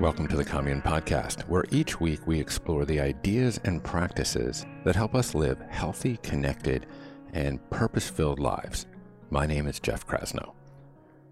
[0.00, 4.94] Welcome to the Commune Podcast, where each week we explore the ideas and practices that
[4.94, 6.86] help us live healthy, connected,
[7.32, 8.86] and purpose filled lives.
[9.30, 10.52] My name is Jeff Krasno.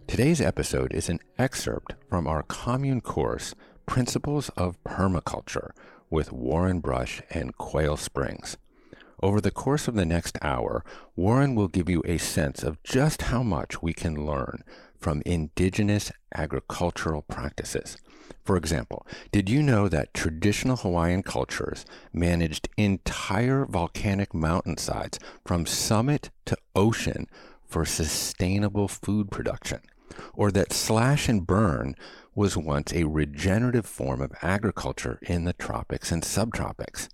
[0.09, 3.55] Today's episode is an excerpt from our Commune course,
[3.87, 5.71] Principles of Permaculture,
[6.11, 8.57] with Warren Brush and Quail Springs.
[9.23, 13.23] Over the course of the next hour, Warren will give you a sense of just
[13.23, 14.65] how much we can learn
[14.99, 17.97] from indigenous agricultural practices.
[18.45, 26.31] For example, did you know that traditional Hawaiian cultures managed entire volcanic mountainsides from summit
[26.45, 27.27] to ocean
[27.67, 29.81] for sustainable food production?
[30.33, 31.97] Or that slash and burn
[32.35, 37.09] was once a regenerative form of agriculture in the tropics and subtropics?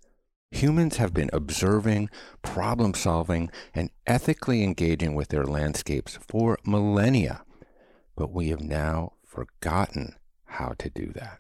[0.51, 2.11] Humans have been observing,
[2.43, 7.43] problem solving, and ethically engaging with their landscapes for millennia,
[8.17, 10.15] but we have now forgotten
[10.53, 11.39] how to do that.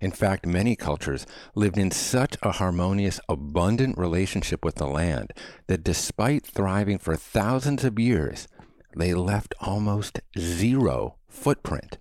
[0.00, 5.32] In fact, many cultures lived in such a harmonious, abundant relationship with the land
[5.66, 8.48] that despite thriving for thousands of years,
[8.96, 11.98] they left almost zero footprint.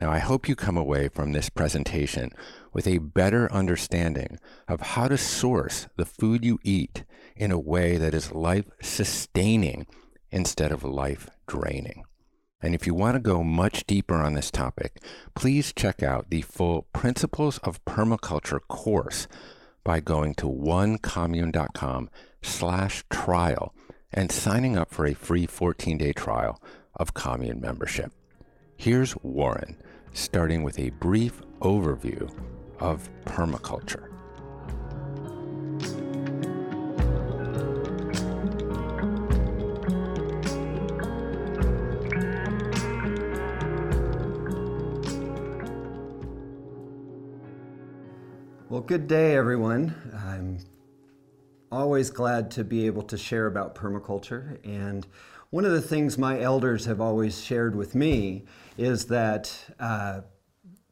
[0.00, 2.30] Now, I hope you come away from this presentation
[2.72, 7.96] with a better understanding of how to source the food you eat in a way
[7.96, 9.86] that is life sustaining
[10.30, 12.04] instead of life draining.
[12.62, 15.00] And if you want to go much deeper on this topic,
[15.34, 19.28] please check out the full Principles of Permaculture course
[19.84, 22.10] by going to onecommune.com
[22.42, 23.74] slash trial
[24.12, 26.60] and signing up for a free 14-day trial
[26.94, 28.12] of commune membership.
[28.76, 29.76] Here's Warren,
[30.12, 32.34] starting with a brief overview
[32.80, 34.15] of permaculture.
[48.86, 49.92] Good day, everyone.
[50.28, 50.58] I'm
[51.72, 54.64] always glad to be able to share about permaculture.
[54.64, 55.04] And
[55.50, 58.44] one of the things my elders have always shared with me
[58.78, 59.52] is that.
[59.80, 60.20] Uh,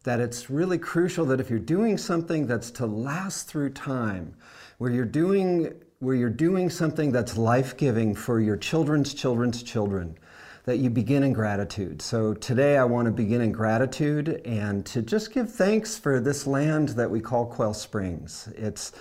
[0.02, 4.36] that it's really crucial that if you're doing something that's to last through time,
[4.76, 10.14] where you're doing where you're doing something that's life-giving for your children's children's children,
[10.64, 12.00] that you begin in gratitude.
[12.00, 16.46] So today I want to begin in gratitude and to just give thanks for this
[16.46, 18.48] land that we call Quail Springs.
[18.56, 18.92] It's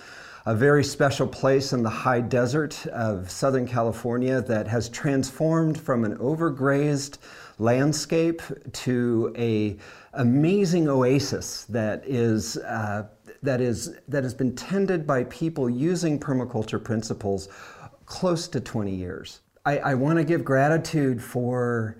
[0.44, 6.04] a very special place in the high desert of Southern California that has transformed from
[6.04, 7.16] an overgrazed
[7.58, 8.42] landscape
[8.72, 9.78] to a
[10.12, 13.06] amazing oasis that is uh,
[13.42, 17.48] that is that has been tended by people using permaculture principles
[18.04, 19.40] close to 20 years.
[19.66, 21.96] I, I want to give gratitude for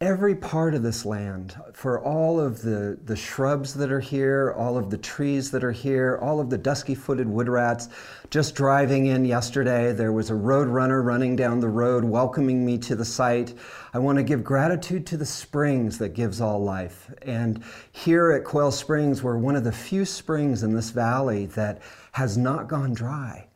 [0.00, 4.78] every part of this land, for all of the, the shrubs that are here, all
[4.78, 7.90] of the trees that are here, all of the dusky footed wood rats.
[8.30, 12.78] Just driving in yesterday, there was a road runner running down the road welcoming me
[12.78, 13.52] to the site.
[13.92, 17.12] I want to give gratitude to the springs that gives all life.
[17.22, 17.62] And
[17.92, 21.82] here at Quail Springs, we're one of the few springs in this valley that
[22.12, 23.47] has not gone dry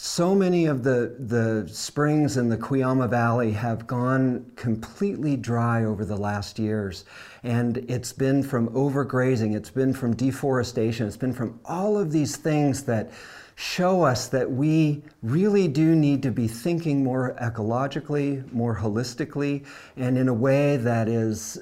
[0.00, 6.04] so many of the, the springs in the Cuyama Valley have gone completely dry over
[6.04, 7.04] the last years.
[7.42, 12.36] And it's been from overgrazing, it's been from deforestation, it's been from all of these
[12.36, 13.10] things that
[13.56, 19.66] show us that we really do need to be thinking more ecologically, more holistically,
[19.96, 21.58] and in a way that is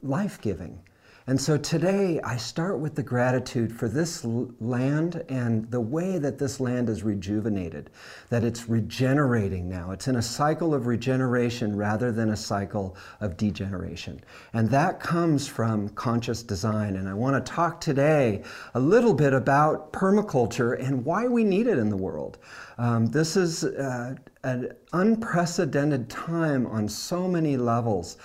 [0.00, 0.78] life giving.
[1.28, 6.38] And so today I start with the gratitude for this land and the way that
[6.38, 7.90] this land is rejuvenated,
[8.30, 9.90] that it's regenerating now.
[9.90, 14.22] It's in a cycle of regeneration rather than a cycle of degeneration.
[14.54, 16.96] And that comes from conscious design.
[16.96, 21.66] And I want to talk today a little bit about permaculture and why we need
[21.66, 22.38] it in the world.
[22.78, 24.14] Um, this is uh,
[24.44, 28.16] an unprecedented time on so many levels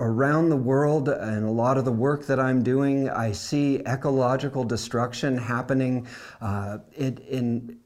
[0.00, 4.64] around the world and a lot of the work that I'm doing, I see ecological
[4.64, 6.06] destruction happening
[6.40, 7.78] uh, in, in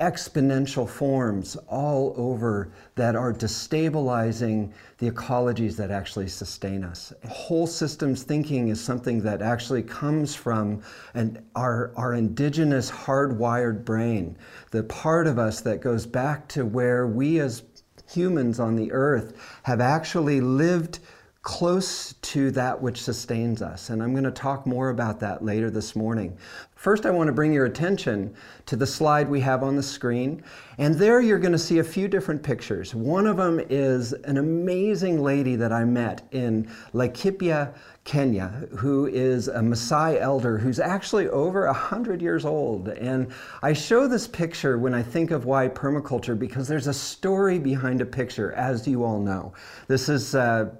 [0.00, 7.12] exponential forms all over that are destabilizing the ecologies that actually sustain us.
[7.28, 10.82] Whole systems thinking is something that actually comes from
[11.14, 14.36] an, our, our indigenous hardwired brain,
[14.72, 17.62] the part of us that goes back to where we as
[18.10, 20.98] humans on the earth have actually lived
[21.42, 23.90] close to that which sustains us.
[23.90, 26.36] And I'm going to talk more about that later this morning.
[26.76, 28.34] First, I want to bring your attention
[28.66, 30.42] to the slide we have on the screen.
[30.78, 32.94] And there you're going to see a few different pictures.
[32.94, 37.74] One of them is an amazing lady that I met in Laikipia,
[38.04, 42.88] Kenya, who is a Maasai elder who's actually over 100 years old.
[42.88, 47.58] And I show this picture when I think of why permaculture because there's a story
[47.60, 49.52] behind a picture, as you all know.
[49.86, 50.70] This is, uh,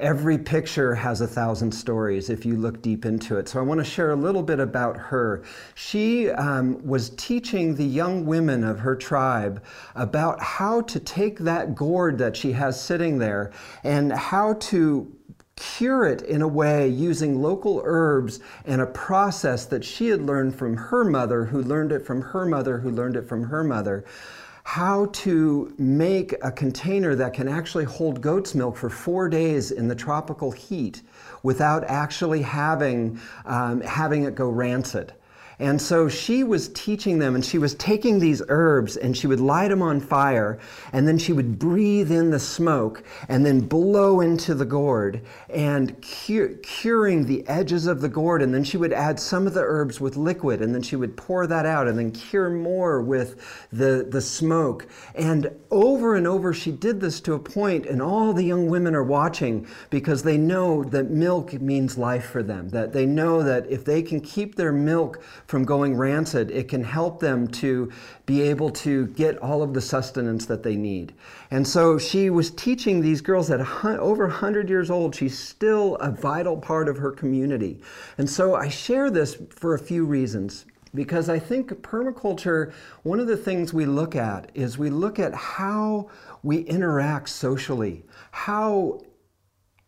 [0.00, 3.48] every picture has a thousand stories if you look deep into it.
[3.48, 5.42] So I want to share a little bit about her.
[5.74, 9.62] She um, was teaching the young women of her tribe
[9.94, 13.52] about how to take that gourd that she has sitting there
[13.84, 15.14] and how to
[15.56, 20.54] cure it in a way using local herbs and a process that she had learned
[20.54, 24.04] from her mother, who learned it from her mother, who learned it from her mother.
[24.64, 29.88] How to make a container that can actually hold goat's milk for four days in
[29.88, 31.02] the tropical heat
[31.42, 35.12] without actually having, um, having it go rancid.
[35.60, 39.40] And so she was teaching them, and she was taking these herbs and she would
[39.40, 40.58] light them on fire,
[40.92, 45.20] and then she would breathe in the smoke and then blow into the gourd
[45.50, 48.40] and curing the edges of the gourd.
[48.40, 51.14] And then she would add some of the herbs with liquid, and then she would
[51.16, 54.86] pour that out and then cure more with the, the smoke.
[55.14, 58.94] And over and over, she did this to a point, and all the young women
[58.94, 63.70] are watching because they know that milk means life for them, that they know that
[63.70, 67.90] if they can keep their milk from going rancid, it can help them to
[68.24, 71.12] be able to get all of the sustenance that they need.
[71.50, 75.12] And so she was teaching these girls at over 100 years old.
[75.12, 77.82] She's still a vital part of her community.
[78.16, 82.72] And so I share this for a few reasons because I think permaculture,
[83.02, 86.10] one of the things we look at is we look at how
[86.44, 89.00] we interact socially, how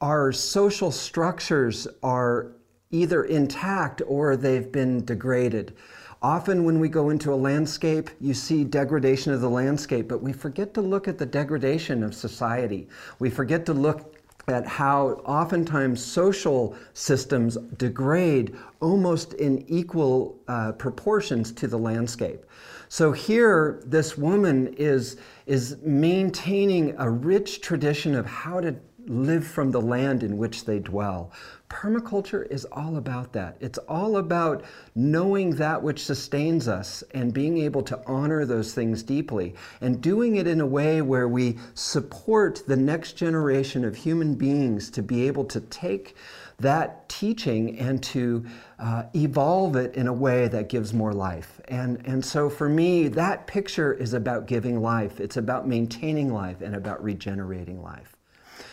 [0.01, 2.57] our social structures are
[2.93, 5.75] either intact or they've been degraded.
[6.23, 10.33] Often, when we go into a landscape, you see degradation of the landscape, but we
[10.33, 12.89] forget to look at the degradation of society.
[13.19, 14.15] We forget to look
[14.49, 22.45] at how oftentimes social systems degrade almost in equal uh, proportions to the landscape.
[22.89, 25.17] So here, this woman is,
[25.47, 30.79] is maintaining a rich tradition of how to live from the land in which they
[30.79, 31.33] dwell.
[31.73, 33.57] Permaculture is all about that.
[33.59, 34.63] It's all about
[34.95, 40.37] knowing that which sustains us and being able to honor those things deeply and doing
[40.37, 45.27] it in a way where we support the next generation of human beings to be
[45.27, 46.15] able to take
[46.61, 48.45] that teaching and to
[48.79, 51.59] uh, evolve it in a way that gives more life.
[51.69, 55.21] And, and so for me, that picture is about giving life.
[55.21, 58.15] It's about maintaining life and about regenerating life.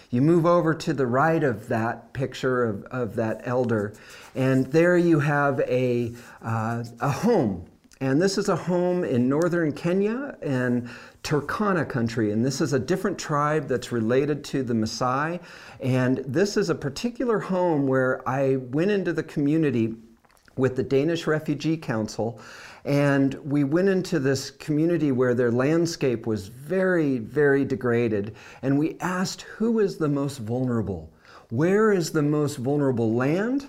[0.09, 3.93] You move over to the right of that picture of, of that elder,
[4.35, 7.65] and there you have a, uh, a home.
[8.01, 10.89] And this is a home in northern Kenya and
[11.21, 12.31] Turkana country.
[12.31, 15.41] And this is a different tribe that's related to the Maasai.
[15.81, 19.95] And this is a particular home where I went into the community
[20.55, 22.39] with the Danish Refugee Council
[22.85, 28.35] and we went into this community where their landscape was very, very degraded.
[28.61, 31.11] And we asked who is the most vulnerable?
[31.49, 33.67] Where is the most vulnerable land?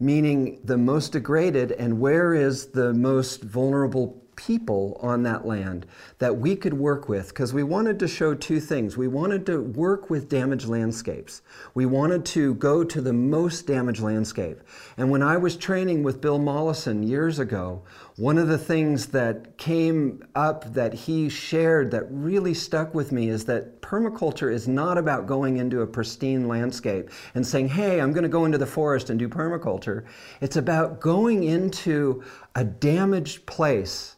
[0.00, 5.86] Meaning the most degraded, and where is the most vulnerable people on that land
[6.18, 8.96] that we could work with because we wanted to show two things.
[8.96, 11.42] We wanted to work with damaged landscapes.
[11.74, 14.60] We wanted to go to the most damaged landscape.
[14.96, 17.82] And when I was training with Bill Mollison years ago,
[18.16, 23.28] one of the things that came up that he shared that really stuck with me
[23.28, 28.12] is that permaculture is not about going into a pristine landscape and saying, hey, I'm
[28.12, 30.04] going to go into the forest and do permaculture.
[30.40, 32.22] It's about going into
[32.54, 34.16] a damaged place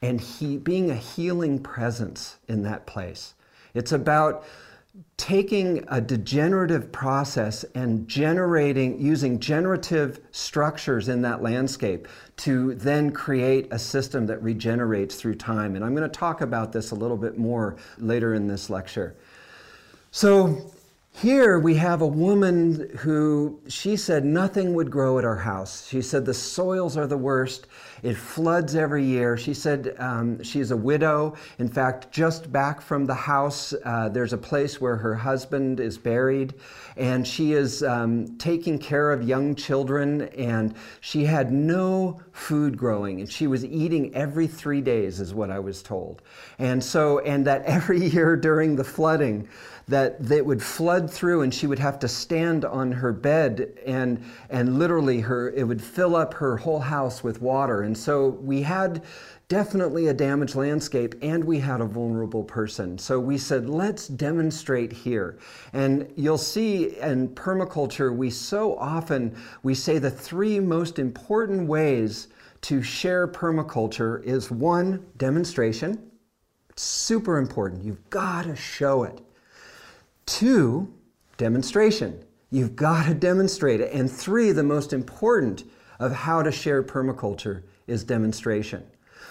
[0.00, 3.34] and he, being a healing presence in that place.
[3.74, 4.46] It's about
[5.16, 13.66] taking a degenerative process and generating, using generative structures in that landscape to then create
[13.72, 15.76] a system that regenerates through time.
[15.76, 19.16] And I'm going to talk about this a little bit more later in this lecture.
[20.10, 20.72] So
[21.16, 25.86] here we have a woman who she said nothing would grow at our house.
[25.88, 27.66] She said the soils are the worst.
[28.04, 29.38] It floods every year.
[29.38, 31.36] She said um, she's a widow.
[31.58, 35.96] In fact, just back from the house, uh, there's a place where her husband is
[35.96, 36.52] buried,
[36.98, 40.28] and she is um, taking care of young children.
[40.36, 45.50] And she had no food growing, and she was eating every three days, is what
[45.50, 46.20] I was told.
[46.58, 49.48] And so, and that every year during the flooding,
[49.88, 54.22] that they would flood through and she would have to stand on her bed and
[54.48, 58.62] and literally her it would fill up her whole house with water and so we
[58.62, 59.02] had
[59.48, 62.98] definitely a damaged landscape and we had a vulnerable person.
[62.98, 65.38] So we said, let's demonstrate here.
[65.72, 72.28] And you'll see in permaculture, we so often, we say the three most important ways
[72.62, 76.10] to share permaculture is one, demonstration.
[76.76, 77.84] Super important.
[77.84, 79.20] You've got to show it.
[80.26, 80.92] Two,
[81.36, 82.24] demonstration.
[82.50, 83.92] You've got to demonstrate it.
[83.92, 85.64] And three, the most important
[85.98, 88.84] of how to share permaculture is demonstration.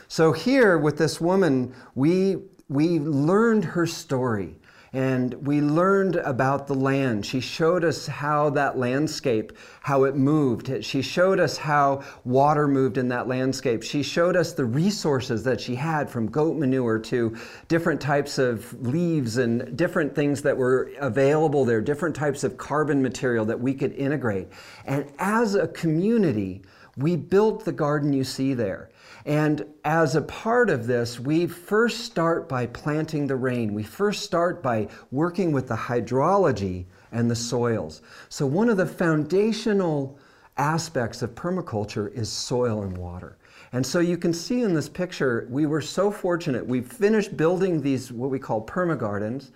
[0.08, 2.38] So here with this woman, we,
[2.70, 4.56] we learned her story
[4.94, 7.26] and we learned about the land.
[7.26, 10.86] She showed us how that landscape, how it moved.
[10.86, 13.82] She showed us how water moved in that landscape.
[13.82, 17.36] She showed us the resources that she had from goat manure to
[17.68, 23.02] different types of leaves and different things that were available there, different types of carbon
[23.02, 24.48] material that we could integrate.
[24.86, 26.62] And as a community,
[26.98, 28.92] we built the garden you see there.
[29.26, 33.74] And as a part of this, we first start by planting the rain.
[33.74, 38.02] We first start by working with the hydrology and the soils.
[38.30, 40.18] So, one of the foundational
[40.58, 43.38] aspects of permaculture is soil and water.
[43.72, 46.66] And so you can see in this picture, we were so fortunate.
[46.66, 49.50] We finished building these, what we call permagardens.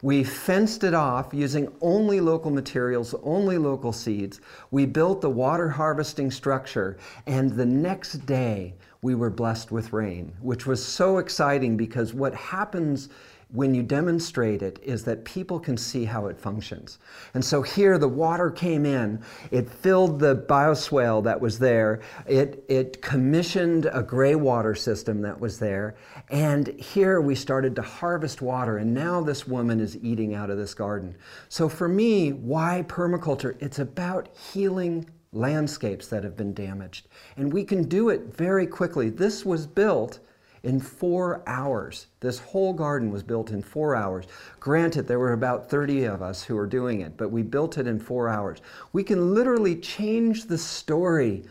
[0.00, 4.40] We fenced it off using only local materials, only local seeds.
[4.70, 8.74] We built the water harvesting structure, and the next day
[9.04, 13.10] we were blessed with rain, which was so exciting because what happens
[13.52, 16.98] when you demonstrate it is that people can see how it functions.
[17.34, 19.20] And so here the water came in,
[19.50, 25.38] it filled the bioswale that was there, it, it commissioned a gray water system that
[25.38, 25.96] was there,
[26.30, 30.56] and here we started to harvest water, and now this woman is eating out of
[30.56, 31.14] this garden.
[31.50, 33.54] So for me, why permaculture?
[33.60, 37.08] It's about healing landscapes that have been damaged.
[37.36, 39.10] And we can do it very quickly.
[39.10, 40.20] This was built
[40.64, 42.06] in four hours.
[42.20, 44.24] This whole garden was built in four hours.
[44.60, 47.86] Granted, there were about 30 of us who were doing it, but we built it
[47.86, 48.60] in four hours.
[48.92, 51.44] We can literally change the story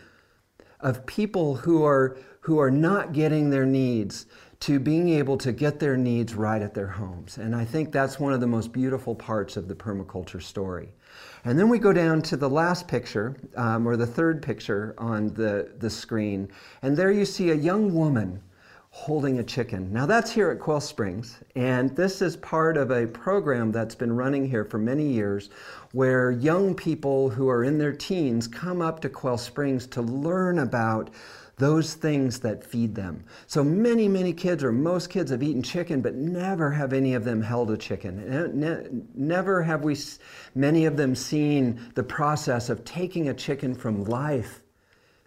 [0.80, 4.26] of people who are, who are not getting their needs
[4.64, 7.38] to being able to get their needs right at their homes.
[7.38, 10.88] And I think that's one of the most beautiful parts of the permaculture story.
[11.44, 15.34] And then we go down to the last picture, um, or the third picture on
[15.34, 16.48] the, the screen,
[16.82, 18.42] and there you see a young woman
[18.92, 19.92] holding a chicken.
[19.92, 24.16] Now that's here at Quail Springs, and this is part of a program that's been
[24.16, 25.50] running here for many years
[25.92, 30.60] where young people who are in their teens come up to Quail Springs to learn
[30.60, 31.10] about
[31.58, 33.24] those things that feed them.
[33.48, 37.24] So many, many kids, or most kids, have eaten chicken, but never have any of
[37.24, 39.08] them held a chicken.
[39.14, 39.96] never have we,
[40.56, 44.64] many of them, seen the process of taking a chicken from life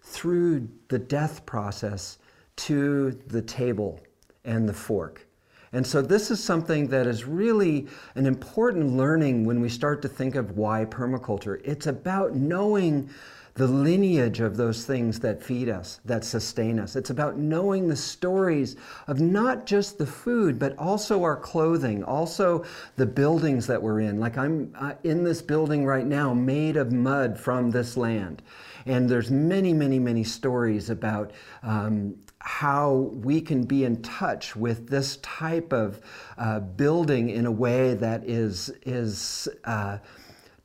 [0.01, 2.17] through the death process
[2.55, 3.99] to the table
[4.43, 5.25] and the fork.
[5.73, 10.07] And so, this is something that is really an important learning when we start to
[10.07, 11.61] think of why permaculture.
[11.63, 13.09] It's about knowing
[13.57, 16.95] the lineage of those things that feed us, that sustain us.
[16.95, 18.75] It's about knowing the stories
[19.07, 22.63] of not just the food, but also our clothing, also
[22.97, 24.19] the buildings that we're in.
[24.19, 28.43] Like I'm uh, in this building right now made of mud from this land.
[28.85, 31.31] And there's many, many, many stories about
[31.63, 35.99] um, how we can be in touch with this type of
[36.37, 39.97] uh, building in a way that is, is uh,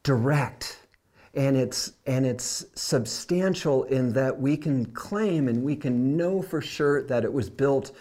[0.02, 0.81] direct
[1.34, 6.60] and it's and it's substantial in that we can claim and we can know for
[6.60, 7.92] sure that it was built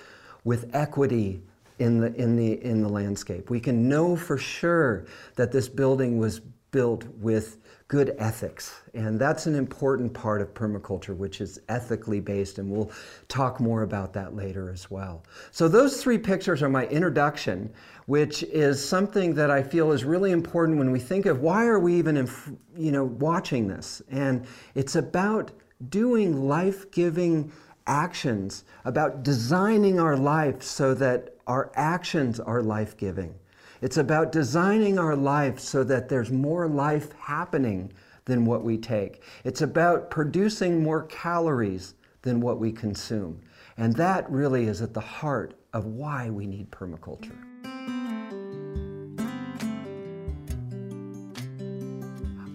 [0.44, 1.42] with equity
[1.80, 3.50] in the in the in the landscape.
[3.50, 7.58] We can know for sure that this building was built with
[7.92, 8.74] good ethics.
[8.94, 12.90] And that's an important part of permaculture, which is ethically based, and we'll
[13.28, 15.26] talk more about that later as well.
[15.52, 17.70] So, those three pictures are my introduction,
[18.12, 21.80] which is something that I feel is really important when we think of why are
[21.80, 22.28] we even,
[22.76, 24.02] you know, watching this?
[24.12, 25.54] And it's about
[25.90, 27.54] doing life giving
[27.88, 33.34] actions, about designing our life so that our actions are life giving.
[33.80, 37.94] It's about designing our life so that there's more life happening
[38.26, 39.24] than what we take.
[39.46, 43.40] It's about producing more calories than what we consume.
[43.78, 47.51] And that really is at the heart of why we need permaculture.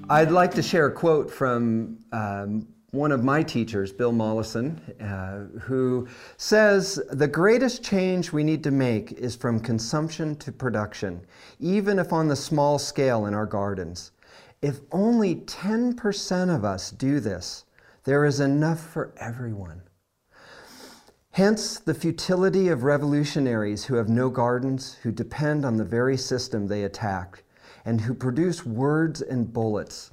[0.08, 5.58] I'd like to share a quote from um, one of my teachers, Bill Mollison, uh,
[5.58, 11.26] who says the greatest change we need to make is from consumption to production,
[11.58, 14.12] even if on the small scale in our gardens.
[14.62, 17.64] If only 10% of us do this,
[18.04, 19.82] there is enough for everyone.
[21.32, 26.68] Hence, the futility of revolutionaries who have no gardens, who depend on the very system
[26.68, 27.42] they attack,
[27.86, 30.10] and who produce words and bullets,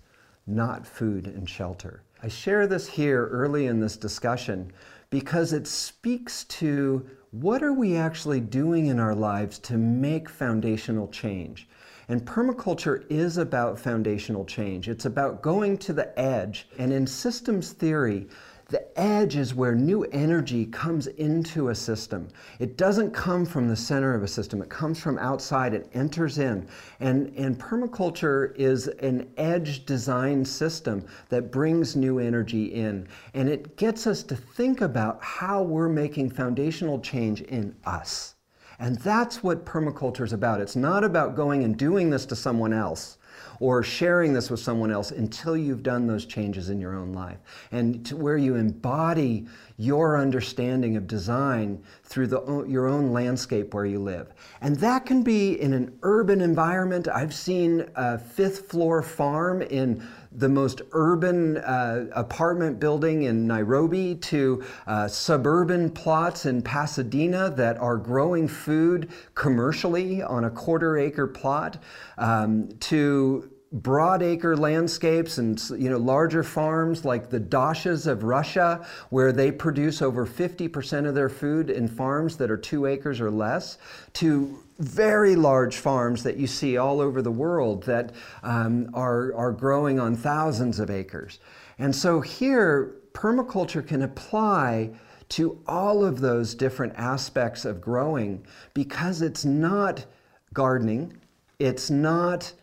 [0.48, 2.04] not food and shelter.
[2.22, 4.72] I share this here early in this discussion
[5.10, 11.08] because it speaks to what are we actually doing in our lives to make foundational
[11.08, 11.68] change.
[12.10, 14.88] And permaculture is about foundational change.
[14.88, 16.68] It's about going to the edge.
[16.78, 18.28] And in systems theory,
[18.74, 22.28] the edge is where new energy comes into a system.
[22.58, 26.40] It doesn't come from the center of a system, it comes from outside, it enters
[26.40, 26.68] in.
[27.00, 33.08] And, and permaculture is an edge design system that brings new energy in.
[33.36, 38.34] And it gets us to think about how we're making foundational change in us.
[38.80, 40.60] And that's what permaculture is about.
[40.60, 43.20] It's not about going and doing this to someone else
[43.60, 47.38] or sharing this with someone else until you've done those changes in your own life.
[47.72, 53.86] And to where you embody your understanding of design through the, your own landscape where
[53.86, 54.34] you live.
[54.62, 57.08] And that can be in an urban environment.
[57.08, 60.06] I've seen a fifth floor farm in
[60.36, 67.78] the most urban uh, apartment building in Nairobi to uh, suburban plots in Pasadena that
[67.78, 71.78] are growing food commercially on a quarter acre plot
[72.18, 79.32] um, to broadacre landscapes and you know larger farms like the dachas of Russia where
[79.32, 83.80] they produce over 50% of their food in farms that are 2 acres or less
[84.14, 88.14] to very large farms that you see all over the world that
[88.44, 91.40] um, are, are growing on thousands of acres.
[91.80, 94.92] And so here permaculture can apply
[95.30, 100.06] to all of those different aspects of growing because it's not
[100.54, 101.18] gardening,
[101.60, 102.54] it's not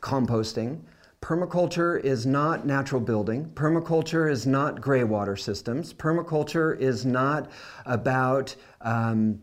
[0.00, 0.80] composting.
[1.20, 3.50] Permaculture is not natural building.
[3.54, 5.92] Permaculture is not gray water systems.
[5.92, 7.50] Permaculture is not
[7.86, 9.40] about um,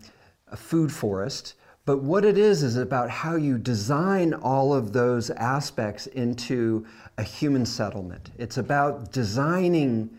[0.48, 1.56] a food forest.
[1.86, 6.86] But what it is, is about how you design all of those aspects into
[7.18, 8.32] a human settlement.
[8.38, 10.10] It's about designing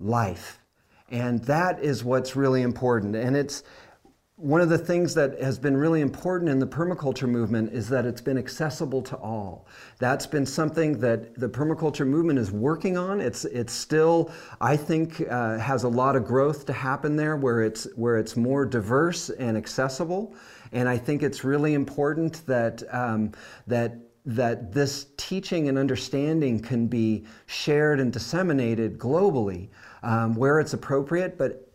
[0.00, 0.58] life.
[1.10, 3.14] And that is what's really important.
[3.14, 3.62] And it's,
[4.38, 8.06] one of the things that has been really important in the permaculture movement is that
[8.06, 9.66] it's been accessible to all.
[9.98, 13.20] That's been something that the permaculture movement is working on.
[13.20, 17.62] It's it's still, I think, uh, has a lot of growth to happen there, where
[17.62, 20.32] it's where it's more diverse and accessible.
[20.70, 23.32] And I think it's really important that um,
[23.66, 29.68] that that this teaching and understanding can be shared and disseminated globally
[30.04, 31.67] um, where it's appropriate, but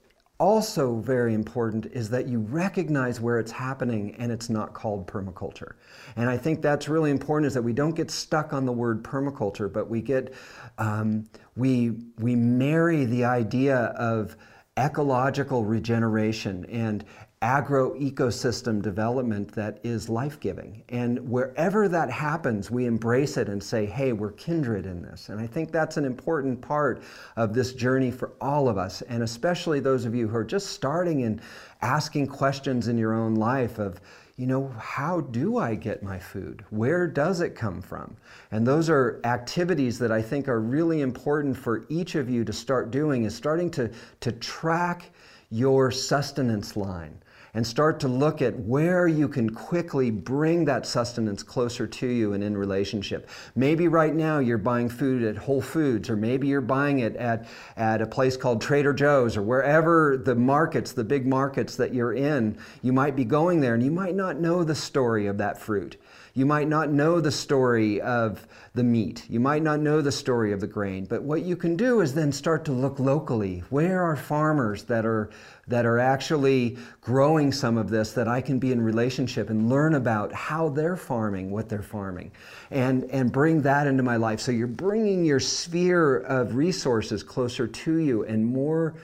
[0.43, 5.75] also very important is that you recognize where it's happening and it's not called permaculture.
[6.17, 9.03] And I think that's really important is that we don't get stuck on the word
[9.03, 10.34] permaculture, but we get
[10.77, 14.36] um, we we marry the idea of
[14.75, 17.06] ecological regeneration and
[17.43, 20.82] agro-ecosystem development that is life-giving.
[20.88, 25.27] And wherever that happens, we embrace it and say, hey, we're kindred in this.
[25.27, 27.03] And I think that's an important part
[27.36, 30.67] of this journey for all of us, and especially those of you who are just
[30.67, 31.41] starting and
[31.82, 33.99] asking questions in your own life of,
[34.38, 36.63] you know, how do I get my food?
[36.69, 38.15] Where does it come from?
[38.51, 42.53] And those are activities that I think are really important for each of you to
[42.53, 45.12] start doing is starting to, to track
[45.51, 47.15] your sustenance line
[47.53, 52.33] and start to look at where you can quickly bring that sustenance closer to you
[52.33, 53.29] and in relationship.
[53.55, 57.47] Maybe right now you're buying food at Whole Foods, or maybe you're buying it at,
[57.77, 62.13] at a place called Trader Joe's, or wherever the markets, the big markets that you're
[62.13, 65.59] in, you might be going there and you might not know the story of that
[65.59, 65.97] fruit.
[66.35, 69.23] You might not know the story of the meat.
[69.29, 71.05] You might not know the story of the grain.
[71.05, 73.63] But what you can do is then start to look locally.
[73.69, 75.29] Where are farmers that are
[75.67, 79.93] that are actually growing some of this that I can be in relationship and learn
[79.93, 82.31] about how they're farming, what they're farming,
[82.69, 84.41] and, and bring that into my life.
[84.41, 88.95] So you're bringing your sphere of resources closer to you and more,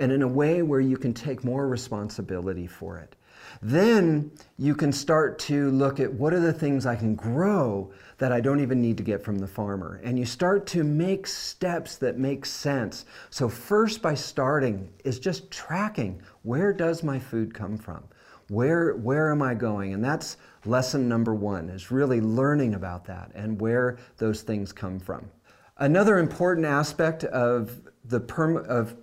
[0.00, 3.14] and in a way where you can take more responsibility for it.
[3.62, 8.32] Then you can start to look at what are the things I can grow that
[8.32, 10.00] I don't even need to get from the farmer.
[10.04, 13.06] And you start to make steps that make sense.
[13.30, 18.04] So, first, by starting, is just tracking where does my food come from?
[18.48, 19.94] Where, where am I going?
[19.94, 24.98] And that's lesson number one, is really learning about that and where those things come
[24.98, 25.30] from.
[25.78, 28.96] Another important aspect of the perm- of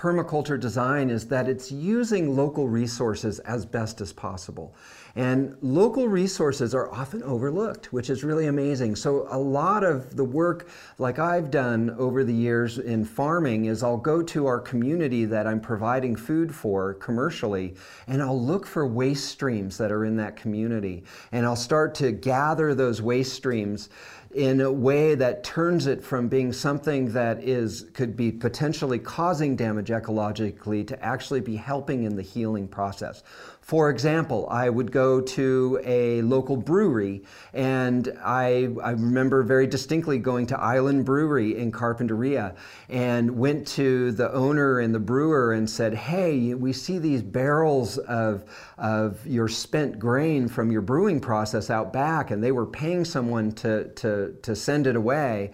[0.00, 4.74] permaculture design is that it's using local resources as best as possible.
[5.14, 8.96] And local resources are often overlooked, which is really amazing.
[8.96, 13.82] So, a lot of the work, like I've done over the years in farming, is
[13.82, 17.74] I'll go to our community that I'm providing food for commercially,
[18.06, 21.04] and I'll look for waste streams that are in that community.
[21.32, 23.90] And I'll start to gather those waste streams
[24.34, 29.56] in a way that turns it from being something that is could be potentially causing
[29.56, 33.24] damage ecologically to actually be helping in the healing process.
[33.70, 40.18] For example, I would go to a local brewery, and I, I remember very distinctly
[40.18, 42.56] going to Island Brewery in Carpinteria
[42.88, 47.96] and went to the owner and the brewer and said, Hey, we see these barrels
[47.98, 48.42] of,
[48.76, 53.52] of your spent grain from your brewing process out back, and they were paying someone
[53.52, 55.52] to, to, to send it away.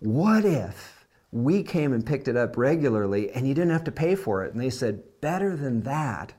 [0.00, 4.16] What if we came and picked it up regularly and you didn't have to pay
[4.16, 4.52] for it?
[4.52, 6.34] And they said, Better than that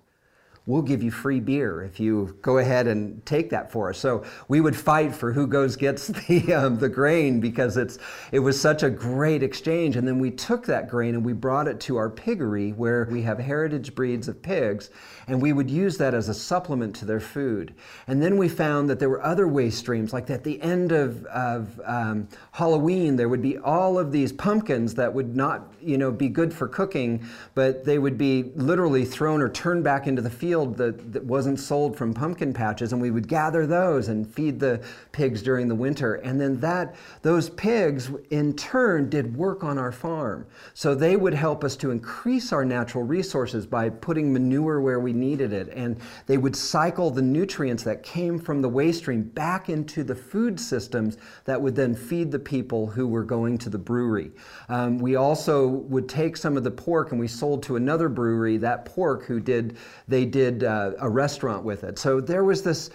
[0.68, 3.98] we'll give you free beer if you go ahead and take that for us.
[3.98, 8.00] So we would fight for who goes gets the um, the grain because it's
[8.32, 9.96] it was such a great exchange.
[9.96, 13.22] And then we took that grain and we brought it to our piggery where we
[13.22, 14.90] have heritage breeds of pigs,
[15.28, 17.74] and we would use that as a supplement to their food.
[18.08, 21.26] And then we found that there were other waste streams, like at the end of,
[21.26, 26.12] of um, Halloween, there would be all of these pumpkins that would not, you know,
[26.12, 30.30] be good for cooking, but they would be literally thrown or turned back into the
[30.30, 34.60] field that, that wasn't sold from pumpkin patches, and we would gather those and feed
[34.60, 36.16] the pigs during the winter.
[36.16, 40.46] And then that those pigs in turn did work on our farm.
[40.74, 45.14] So they would help us to increase our natural resources by putting manure where we
[45.16, 45.70] needed it.
[45.74, 45.98] And
[46.28, 50.60] they would cycle the nutrients that came from the waste stream back into the food
[50.60, 54.32] systems that would then feed the people who were going to the brewery.
[54.70, 58.58] Um, we also would take some of the pork and we sold to another brewery
[58.58, 61.98] that pork who did, they did uh, a restaurant with it.
[61.98, 62.90] So there was this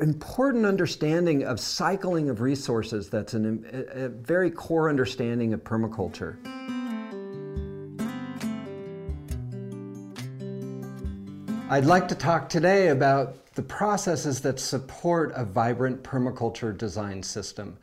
[0.00, 6.36] important understanding of cycling of resources that's an, a, a very core understanding of permaculture.
[11.68, 17.76] I'd like to talk today about the processes that support a vibrant permaculture design system.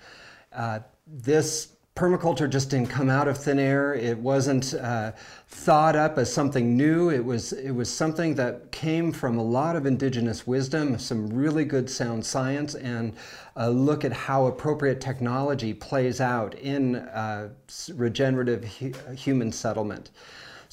[0.53, 3.93] Uh, this permaculture just didn't come out of thin air.
[3.93, 5.11] It wasn't uh,
[5.49, 7.09] thought up as something new.
[7.09, 11.65] It was, it was something that came from a lot of indigenous wisdom, some really
[11.65, 13.13] good sound science, and
[13.57, 17.49] a look at how appropriate technology plays out in uh,
[17.93, 20.09] regenerative hu human settlement.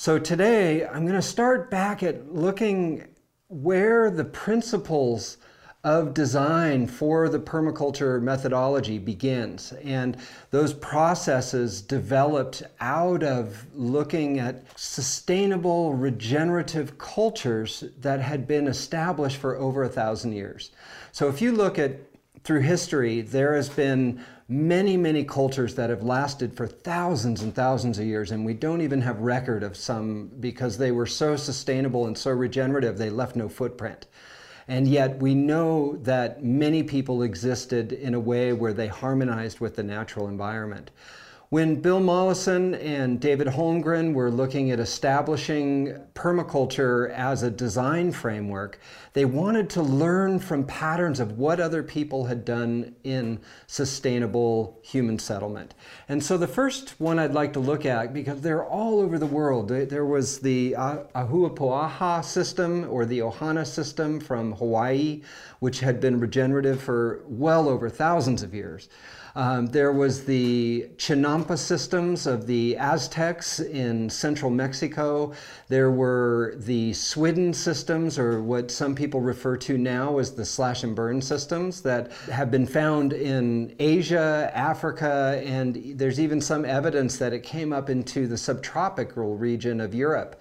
[0.00, 3.06] So today I'm going to start back at looking
[3.48, 5.36] where the principles
[5.84, 9.74] of design for the permaculture methodology begins.
[9.84, 10.16] And
[10.52, 19.56] those processes developed out of looking at sustainable regenerative cultures that had been established for
[19.56, 20.70] over a thousand years.
[21.12, 21.98] So if you look at
[22.42, 28.00] through history, there has been many, many cultures that have lasted for thousands and thousands
[28.00, 32.06] of years, and we don't even have record of some because they were so sustainable
[32.06, 34.06] and so regenerative, they left no footprint.
[34.66, 39.76] And yet we know that many people existed in a way where they harmonized with
[39.76, 40.90] the natural environment.
[41.52, 48.78] When Bill Mollison and David Holmgren were looking at establishing permaculture as a design framework,
[49.14, 55.18] they wanted to learn from patterns of what other people had done in sustainable human
[55.18, 55.74] settlement.
[56.08, 59.26] And so the first one I'd like to look at, because they're all over the
[59.26, 65.22] world, there was the Ahupua'a system or the Ohana system from Hawaii,
[65.58, 68.88] which had been regenerative for well over thousands of years.
[69.34, 75.32] Um, there was the Chinampa systems of the Aztecs in central Mexico.
[75.68, 80.82] There were the Swidden systems, or what some people refer to now as the slash
[80.82, 87.18] and burn systems, that have been found in Asia, Africa, and there's even some evidence
[87.18, 90.40] that it came up into the subtropical region of Europe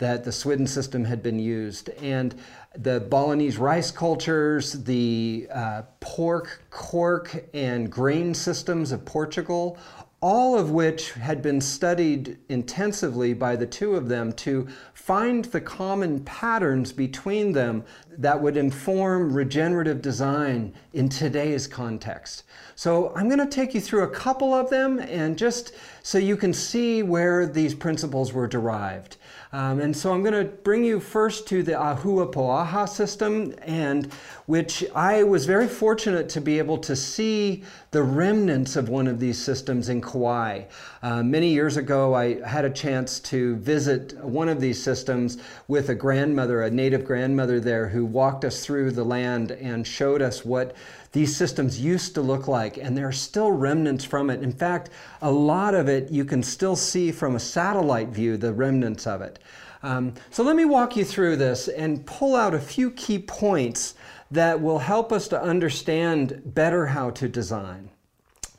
[0.00, 1.90] that the Swidden system had been used.
[2.00, 2.34] And
[2.76, 9.76] the Balinese rice cultures, the uh, pork, cork, and grain systems of Portugal,
[10.20, 15.60] all of which had been studied intensively by the two of them to find the
[15.60, 17.82] common patterns between them
[18.18, 22.44] that would inform regenerative design in today's context.
[22.76, 26.36] So I'm going to take you through a couple of them and just so you
[26.36, 29.16] can see where these principles were derived.
[29.52, 34.12] Um, and so I'm going to bring you first to the Ahupua'a system, and
[34.46, 39.18] which I was very fortunate to be able to see the remnants of one of
[39.18, 40.62] these systems in Kauai.
[41.02, 45.88] Uh, many years ago, I had a chance to visit one of these systems with
[45.88, 50.44] a grandmother, a native grandmother there, who walked us through the land and showed us
[50.44, 50.76] what
[51.12, 54.42] these systems used to look like, and there are still remnants from it.
[54.42, 54.90] In fact,
[55.22, 59.20] a lot of it you can still see from a satellite view, the remnants of
[59.20, 59.40] it.
[59.82, 63.94] Um, so let me walk you through this and pull out a few key points
[64.30, 67.90] that will help us to understand better how to design.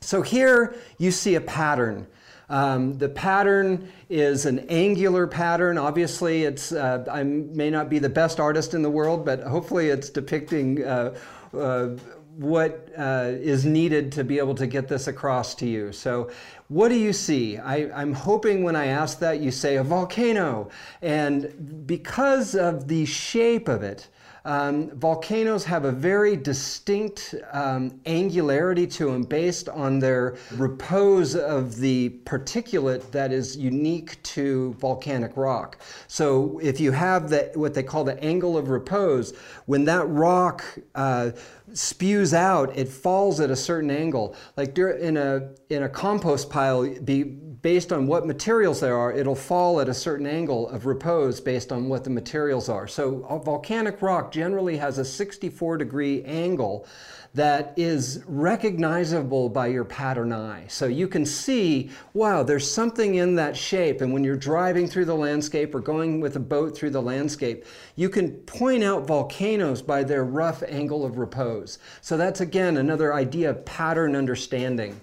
[0.00, 2.06] So here you see a pattern.
[2.50, 5.78] Um, the pattern is an angular pattern.
[5.78, 9.88] Obviously, it's uh, I may not be the best artist in the world, but hopefully
[9.88, 11.16] it's depicting uh,
[11.56, 11.90] uh,
[12.36, 15.92] what uh, is needed to be able to get this across to you.
[15.92, 16.30] So,
[16.68, 17.58] what do you see?
[17.58, 20.70] I, am hoping when I ask that you say a volcano.
[21.02, 24.08] And because of the shape of it,
[24.44, 31.76] um, volcanoes have a very distinct um, angularity to them based on their repose of
[31.76, 35.78] the particulate that is unique to volcanic rock.
[36.08, 39.32] So if you have the, what they call the angle of repose,
[39.66, 41.30] when that rock uh,
[41.72, 44.34] spews out, it falls at a certain angle.
[44.56, 49.36] Like in a in a compost pile, be based on what materials there are, it'll
[49.36, 52.88] fall at a certain angle of repose based on what the materials are.
[52.88, 56.86] So a volcanic rock generally has a 64 degree angle
[57.34, 60.66] that is recognizable by your pattern eye.
[60.68, 64.02] So you can see, wow, there's something in that shape.
[64.02, 67.64] And when you're driving through the landscape or going with a boat through the landscape,
[67.96, 71.78] you can point out volcanoes by their rough angle of repose.
[72.02, 75.00] So that's again another idea of pattern understanding.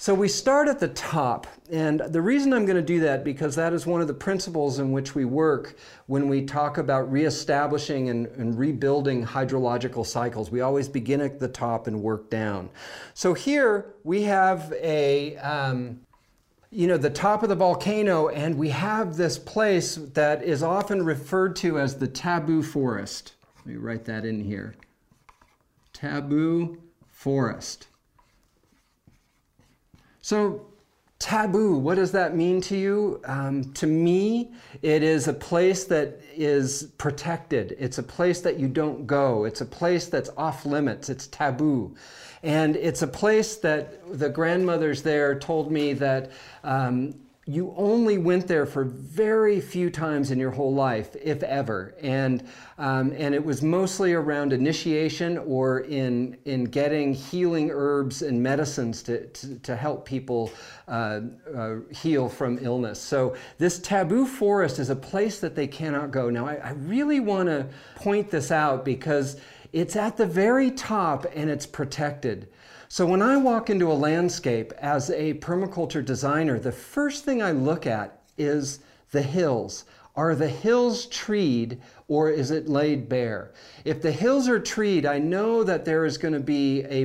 [0.00, 3.54] So we start at the top, and the reason I'm going to do that because
[3.56, 8.08] that is one of the principles in which we work when we talk about reestablishing
[8.08, 10.50] and, and, rebuilding hydrological cycles.
[10.50, 12.70] We always begin at the top and work down.
[13.12, 16.00] So here we have a, um,
[16.70, 21.04] you know, the top of the volcano, and we have this place that is often
[21.04, 23.34] referred to as the taboo forest.
[23.58, 24.76] Let me write that in here.
[25.92, 27.88] Taboo forest.
[30.22, 30.66] So,
[31.18, 33.20] taboo, what does that mean to you?
[33.24, 34.52] Um, to me,
[34.82, 37.76] it is a place that is protected.
[37.78, 39.44] It's a place that you don't go.
[39.44, 41.08] It's a place that's off limits.
[41.08, 41.94] It's taboo.
[42.42, 46.30] And it's a place that the grandmothers there told me that
[46.64, 47.14] um,
[47.50, 51.96] you only went there for very few times in your whole life, if ever.
[52.00, 52.46] And,
[52.78, 59.02] um, and it was mostly around initiation or in, in getting healing herbs and medicines
[59.02, 60.52] to, to, to help people
[60.86, 63.00] uh, uh, heal from illness.
[63.00, 66.30] So, this taboo forest is a place that they cannot go.
[66.30, 69.40] Now, I, I really want to point this out because
[69.72, 72.48] it's at the very top and it's protected.
[72.92, 77.52] So when I walk into a landscape as a permaculture designer, the first thing I
[77.52, 78.80] look at is
[79.12, 79.84] the hills.
[80.16, 83.52] Are the hills treed or is it laid bare?
[83.84, 87.04] If the hills are treed, I know that there is going to be a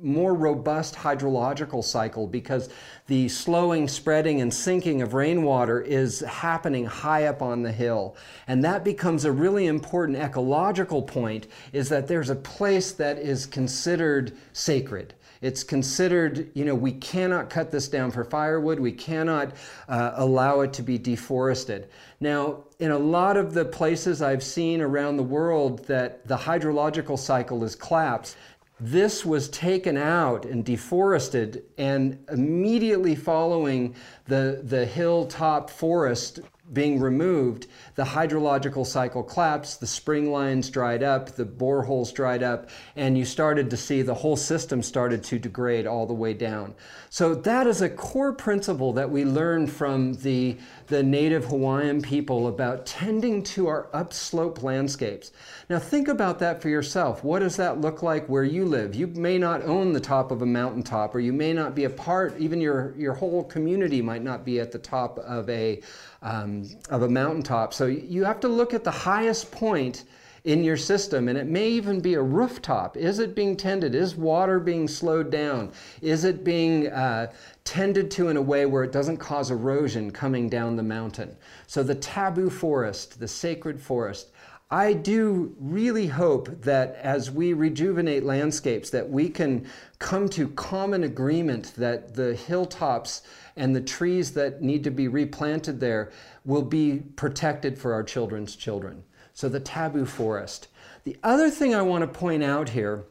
[0.00, 2.68] more robust hydrological cycle because
[3.06, 8.16] the slowing, spreading, and sinking of rainwater is happening high up on the hill.
[8.46, 13.46] And that becomes a really important ecological point is that there's a place that is
[13.46, 15.14] considered sacred.
[15.40, 18.80] It's considered, you know, we cannot cut this down for firewood.
[18.80, 19.54] We cannot
[19.88, 21.88] uh, allow it to be deforested.
[22.20, 27.18] Now, in a lot of the places I've seen around the world that the hydrological
[27.18, 28.36] cycle is collapsed,
[28.80, 33.94] this was taken out and deforested, and immediately following
[34.26, 36.40] the, the hilltop forest
[36.72, 42.68] being removed, the hydrological cycle collapsed, the spring lines dried up, the boreholes dried up,
[42.94, 46.74] and you started to see the whole system started to degrade all the way down.
[47.10, 52.48] So that is a core principle that we learned from the, the native Hawaiian people
[52.48, 55.32] about tending to our upslope landscapes.
[55.68, 57.22] Now think about that for yourself.
[57.22, 58.94] What does that look like where you live?
[58.94, 61.90] You may not own the top of a mountaintop, or you may not be a
[61.90, 65.80] part, even your, your whole community might not be at the top of a
[66.22, 67.72] um, of a mountaintop.
[67.72, 70.04] So you have to look at the highest point
[70.44, 72.96] in your system, and it may even be a rooftop.
[72.96, 73.94] Is it being tended?
[73.94, 75.72] Is water being slowed down?
[76.00, 77.30] Is it being uh,
[77.68, 81.36] tended to in a way where it doesn't cause erosion coming down the mountain?
[81.66, 84.30] So the taboo forest, the sacred forest,
[84.70, 89.66] I do really hope that as we rejuvenate landscapes that we can
[89.98, 93.20] come to common agreement that the hilltops
[93.56, 96.10] and the trees that need to be replanted there
[96.46, 99.04] will be protected for our children's children.
[99.34, 100.68] So the taboo forest.
[101.04, 103.04] The other thing I want to point out here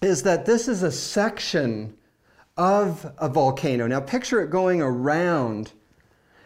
[0.00, 1.97] is that this is a section
[2.58, 3.86] of a volcano.
[3.86, 5.72] Now picture it going around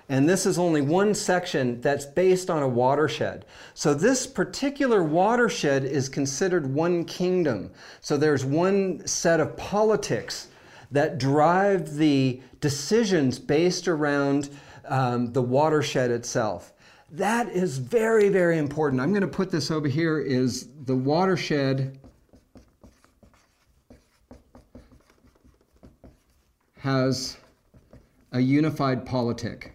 [0.09, 3.47] and this is only one section that's based on a watershed.
[3.73, 7.71] So this particular watershed is considered one kingdom.
[8.03, 10.49] So there's one set of politics
[10.91, 14.51] that drive the decisions based around
[14.85, 16.75] um, the watershed itself.
[17.11, 19.01] That is very, very important.
[19.01, 21.99] I'm going to put this over here is the watershed
[26.83, 27.37] has
[28.33, 29.73] a unified politic.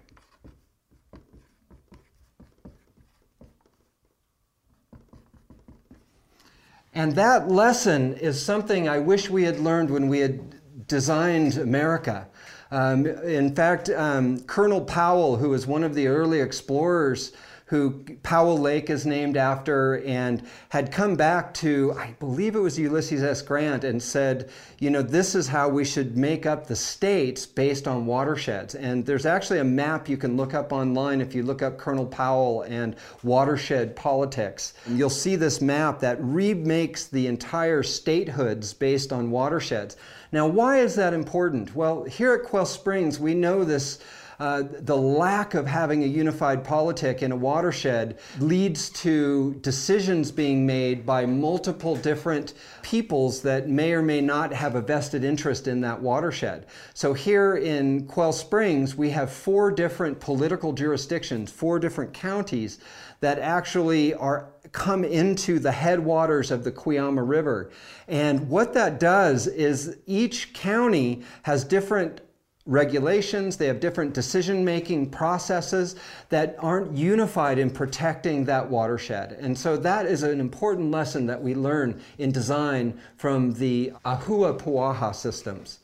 [6.94, 12.28] And that lesson is something I wish we had learned when we had designed America.
[12.72, 17.32] Um, in fact, um, Colonel Powell, who was one of the early explorers,
[17.68, 22.80] who Powell Lake is named after, and had come back to, I believe it was
[22.80, 23.42] Ulysses S.
[23.42, 24.50] Grant, and said,
[24.80, 28.74] you know, this is how we should make up the states based on watersheds.
[28.76, 32.06] And there's actually a map you can look up online if you look up Colonel
[32.06, 34.74] Powell and watershed politics.
[34.88, 39.98] You'll see this map that remakes the entire statehoods based on watersheds.
[40.32, 41.76] Now, why is that important?
[41.76, 44.00] Well, here at Quail Springs, we know this
[44.40, 50.66] uh, the lack of having a unified politic in a watershed leads to decisions being
[50.66, 55.82] made by multiple different peoples that may or may not have a vested interest in
[55.82, 56.68] that watershed.
[56.94, 62.78] So here in Quail Springs, we have four different political jurisdictions, four different counties
[63.22, 67.72] that actually are come into the headwaters of the Cuyama River.
[68.08, 72.22] And what that does is each county has different
[72.68, 75.96] regulations, they have different decision making processes
[76.30, 79.38] that aren't unified in protecting that watershed.
[79.40, 85.16] And so that is an important lesson that we learn in design from the Ahupua'a
[85.16, 85.80] systems.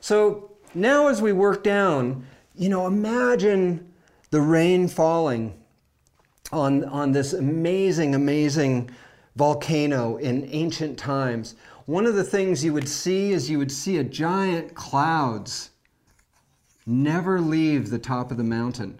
[0.00, 3.90] So now as we work down, you know, imagine
[4.30, 5.58] the rain falling
[6.52, 8.90] on, on this amazing, amazing
[9.36, 11.54] volcano in ancient times.
[11.86, 15.70] One of the things you would see is you would see a giant clouds
[16.86, 18.98] never leave the top of the mountain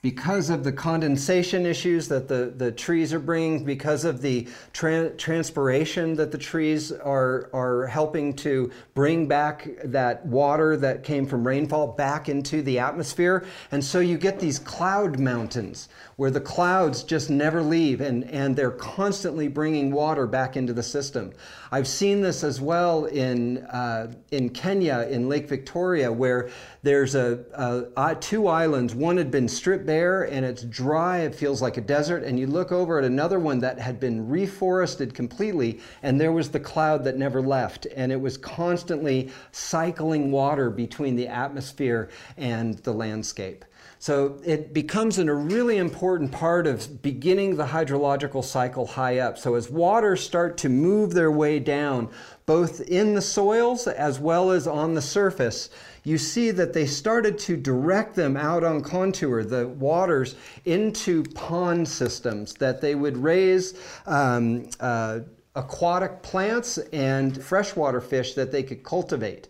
[0.00, 5.10] because of the condensation issues that the, the trees are bringing, because of the tra-
[5.10, 11.44] transpiration that the trees are, are helping to bring back that water that came from
[11.44, 13.44] rainfall back into the atmosphere.
[13.72, 18.54] And so you get these cloud mountains where the clouds just never leave and, and
[18.54, 21.32] they're constantly bringing water back into the system.
[21.70, 26.48] I've seen this as well in, uh, in Kenya, in Lake Victoria, where
[26.82, 28.94] there's a, a, a, two islands.
[28.94, 31.18] One had been stripped bare and it's dry.
[31.18, 32.24] It feels like a desert.
[32.24, 36.50] And you look over at another one that had been reforested completely, and there was
[36.50, 37.86] the cloud that never left.
[37.94, 43.64] And it was constantly cycling water between the atmosphere and the landscape.
[44.00, 49.38] So it becomes a really important part of beginning the hydrological cycle high up.
[49.38, 52.08] So as waters start to move their way down,
[52.46, 55.70] both in the soils as well as on the surface,
[56.04, 61.88] you see that they started to direct them out on contour, the waters, into pond
[61.88, 63.74] systems that they would raise.
[64.06, 65.20] Um, uh,
[65.56, 69.48] aquatic plants and freshwater fish that they could cultivate.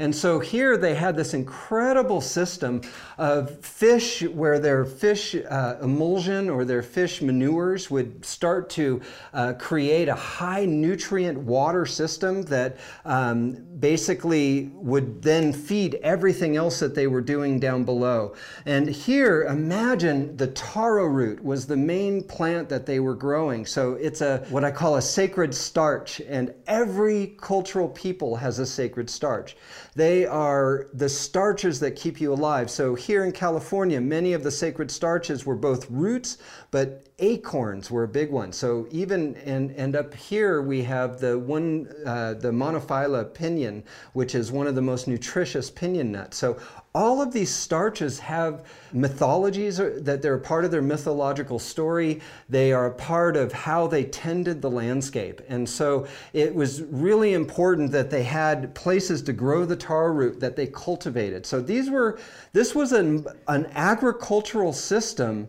[0.00, 2.80] And so here they had this incredible system
[3.18, 9.02] of fish where their fish uh, emulsion or their fish manures would start to
[9.34, 16.78] uh, create a high nutrient water system that um, basically would then feed everything else
[16.80, 18.34] that they were doing down below.
[18.64, 23.66] And here, imagine the taro root was the main plant that they were growing.
[23.66, 28.66] So it's a what I call a sacred starch, and every cultural people has a
[28.66, 29.56] sacred starch.
[29.94, 32.70] They are the starches that keep you alive.
[32.70, 36.38] So here in California, many of the sacred starches were both roots,
[36.70, 38.52] but acorns were a big one.
[38.52, 44.34] So even and and up here we have the one uh, the Monophylla pinyon, which
[44.34, 46.36] is one of the most nutritious pinyon nuts.
[46.36, 46.56] So
[46.92, 52.20] all of these starches have mythologies that they're part of their mythological story.
[52.48, 55.40] They are a part of how they tended the landscape.
[55.48, 60.40] And so it was really important that they had places to grow the taro root
[60.40, 61.46] that they cultivated.
[61.46, 62.18] So these were,
[62.52, 65.46] this was an, an agricultural system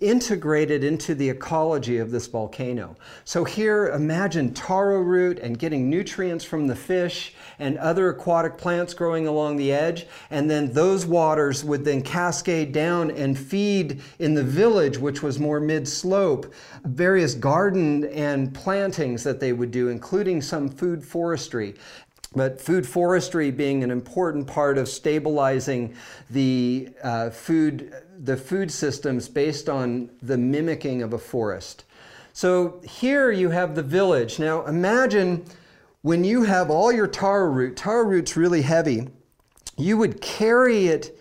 [0.00, 2.96] integrated into the ecology of this volcano.
[3.24, 8.92] So here, imagine taro root and getting nutrients from the fish and other aquatic plants
[8.92, 14.34] growing along the edge, and then those waters would then cascade down and feed in
[14.34, 16.52] the village, which was more mid-slope,
[16.84, 21.74] various garden and plantings that they would do, including some food forestry.
[22.34, 25.94] But food forestry being an important part of stabilizing
[26.30, 31.84] the uh, food the food systems based on the mimicking of a forest.
[32.32, 34.38] So here you have the village.
[34.38, 35.44] Now imagine
[36.02, 39.08] when you have all your taro root, taro root's really heavy,
[39.76, 41.18] you would carry it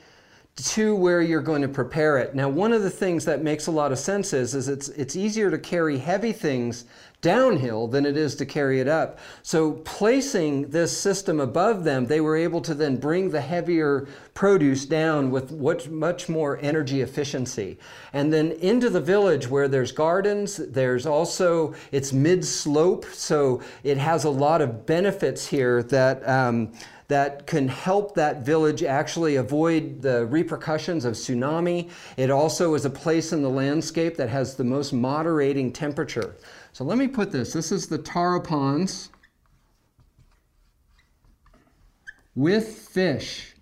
[0.56, 2.36] to where you're going to prepare it.
[2.36, 5.16] Now, one of the things that makes a lot of sense is, is it's, it's
[5.16, 6.86] easier to carry heavy things
[7.24, 9.18] downhill than it is to carry it up.
[9.42, 14.86] So placing this system above them, they were able to then bring the heavier produce
[14.86, 15.52] down with
[15.90, 17.80] much, more energy efficiency.
[18.12, 24.26] And then into the village where there's gardens, there's also, it's mid-slope, so it has
[24.26, 26.74] a lot of benefits here that um,
[27.10, 31.90] that can help that village actually avoid the repercussions of tsunami.
[32.18, 36.36] It also is a place in the landscape that has the most moderating temperature.
[36.74, 37.54] So let me put this.
[37.54, 39.10] This is the Taro ponds
[42.36, 43.54] with fish.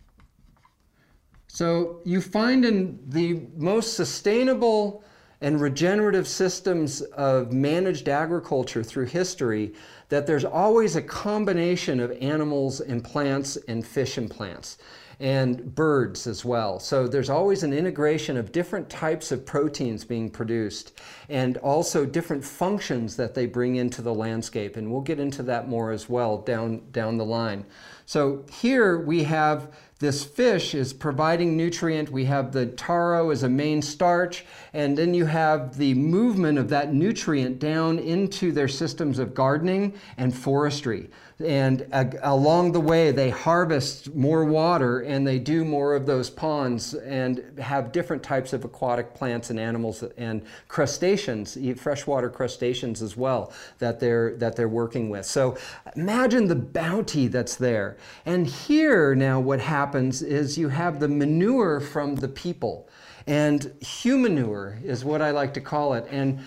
[1.47, 5.03] So you find in the most sustainable
[5.41, 9.73] and regenerative systems of managed agriculture through history
[10.07, 14.77] that there's always a combination of animals and plants and fish and plants
[15.21, 16.79] and birds as well.
[16.79, 20.99] So there's always an integration of different types of proteins being produced
[21.29, 24.77] and also different functions that they bring into the landscape.
[24.77, 27.65] And we'll get into that more as well down, down the line.
[28.07, 32.09] So here we have this fish is providing nutrient.
[32.09, 34.43] We have the taro as a main starch,
[34.73, 39.93] and then you have the movement of that nutrient down into their systems of gardening
[40.17, 41.09] and forestry.
[41.45, 46.29] And uh, along the way they harvest more water and they do more of those
[46.29, 53.17] ponds and have different types of aquatic plants and animals and crustaceans freshwater crustaceans as
[53.17, 55.25] well that they're that they're working with.
[55.25, 55.57] So
[55.95, 57.97] imagine the bounty that's there.
[58.25, 62.87] And here now what happens is you have the manure from the people
[63.27, 66.39] and humanure is what i like to call it and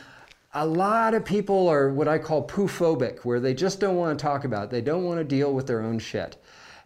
[0.54, 4.22] a lot of people are what I call poo-phobic, where they just don't want to
[4.22, 4.70] talk about it.
[4.70, 6.36] They don't want to deal with their own shit.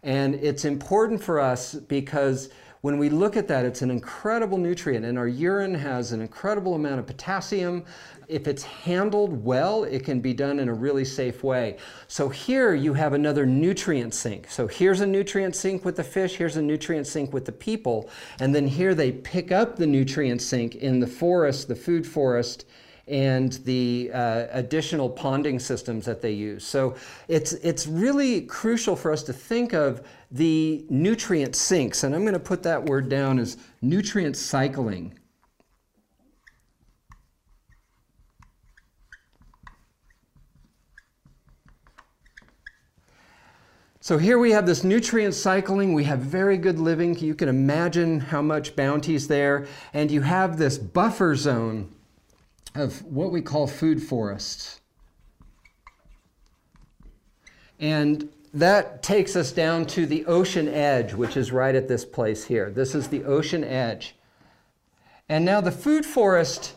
[0.01, 2.49] And it's important for us because
[2.81, 6.75] when we look at that, it's an incredible nutrient, and our urine has an incredible
[6.75, 7.83] amount of potassium.
[8.29, 11.77] If it's handled well, it can be done in a really safe way.
[12.07, 14.49] So here you have another nutrient sink.
[14.49, 18.09] So here's a nutrient sink with the fish, here's a nutrient sink with the people,
[18.39, 22.65] and then here they pick up the nutrient sink in the forest, the food forest,
[23.09, 26.63] and the uh, additional ponding systems that they use.
[26.63, 26.95] So
[27.27, 32.33] it's, it's really crucial for us to think of the nutrient sinks, and I'm going
[32.33, 35.19] to put that word down as nutrient cycling.
[44.01, 45.93] So here we have this nutrient cycling.
[45.93, 47.15] We have very good living.
[47.19, 49.67] You can imagine how much bounty is there.
[49.93, 51.93] And you have this buffer zone
[52.73, 54.81] of what we call food forests.
[57.79, 62.45] And that takes us down to the ocean edge, which is right at this place
[62.45, 62.69] here.
[62.69, 64.15] This is the ocean edge.
[65.27, 66.75] And now the food forest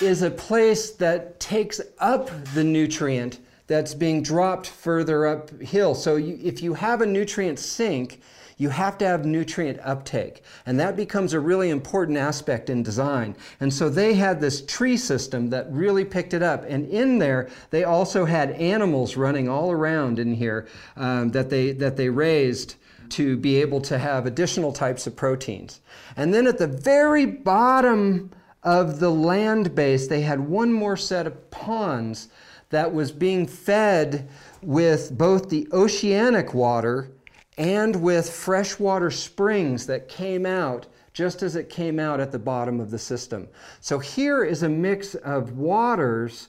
[0.00, 5.94] is a place that takes up the nutrient that's being dropped further uphill.
[5.94, 8.20] So you, if you have a nutrient sink,
[8.58, 10.42] you have to have nutrient uptake.
[10.64, 13.36] And that becomes a really important aspect in design.
[13.60, 16.64] And so they had this tree system that really picked it up.
[16.66, 21.72] And in there, they also had animals running all around in here um, that, they,
[21.72, 22.76] that they raised
[23.10, 25.80] to be able to have additional types of proteins.
[26.16, 28.30] And then at the very bottom
[28.62, 32.28] of the land base, they had one more set of ponds
[32.70, 34.28] that was being fed
[34.62, 37.10] with both the oceanic water
[37.56, 42.78] and with freshwater springs that came out just as it came out at the bottom
[42.78, 43.48] of the system.
[43.80, 46.48] So here is a mix of waters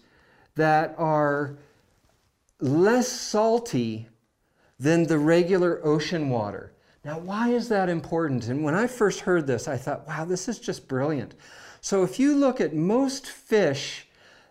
[0.55, 1.57] that are
[2.59, 4.07] less salty
[4.79, 6.73] than the regular ocean water.
[7.05, 8.47] Now, why is that important?
[8.47, 11.35] And when I first heard this, I thought, wow, this is just brilliant.
[11.79, 14.06] So if you look at most fish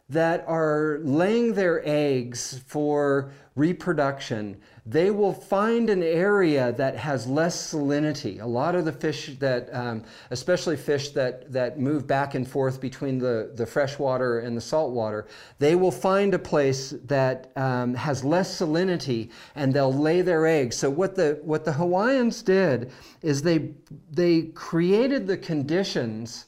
[0.09, 7.73] that are laying their eggs for reproduction, they will find an area that has less
[7.73, 8.41] salinity.
[8.41, 12.81] A lot of the fish that, um, especially fish that, that move back and forth
[12.81, 15.27] between the, the freshwater and the saltwater,
[15.59, 20.77] they will find a place that um, has less salinity and they'll lay their eggs.
[20.77, 22.93] So what the, what the Hawaiians did
[23.23, 23.71] is they,
[24.13, 26.47] they created the conditions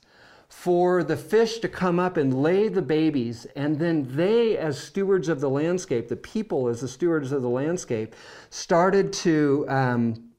[0.49, 5.29] for the fish to come up and lay the babies, and then they, as stewards
[5.29, 8.17] of the landscape, the people as the stewards of the landscape,
[8.51, 10.31] started to um,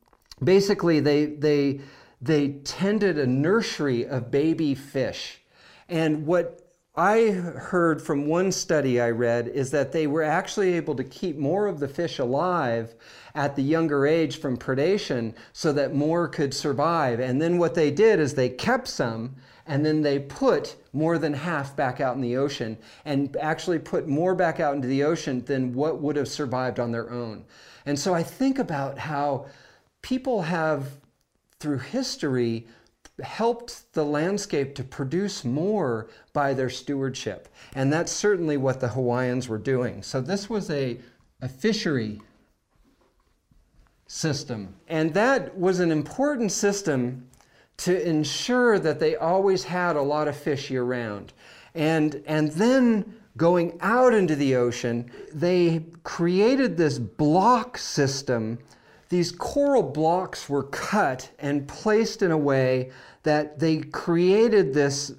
[0.44, 1.80] basically they they
[2.22, 5.42] they tended a nursery of baby fish,
[5.88, 10.96] and what I heard from one study I read is that they were actually able
[10.96, 12.94] to keep more of the fish alive
[13.36, 17.22] at the younger age from predation so that more could survive.
[17.22, 19.36] And then what they did is they kept some
[19.70, 24.08] and then they put more than half back out in the ocean and actually put
[24.08, 27.46] more back out into the ocean than what would have survived on their own.
[27.86, 29.46] And so I think about how
[30.02, 30.98] people have,
[31.60, 32.68] through history,
[33.22, 37.48] helped the landscape to produce more by their stewardship.
[37.76, 40.02] And that's certainly what the Hawaiians were doing.
[40.02, 40.98] So this was a,
[41.42, 42.20] a fishery
[44.08, 44.74] system.
[44.88, 47.29] And that was an important system
[47.80, 51.32] to ensure that they always had a lot of fish year round.
[51.74, 58.60] And, and then going out into the ocean, they created this block system.
[59.08, 62.92] These coral blocks were cut and placed in a way
[63.24, 65.14] that they created this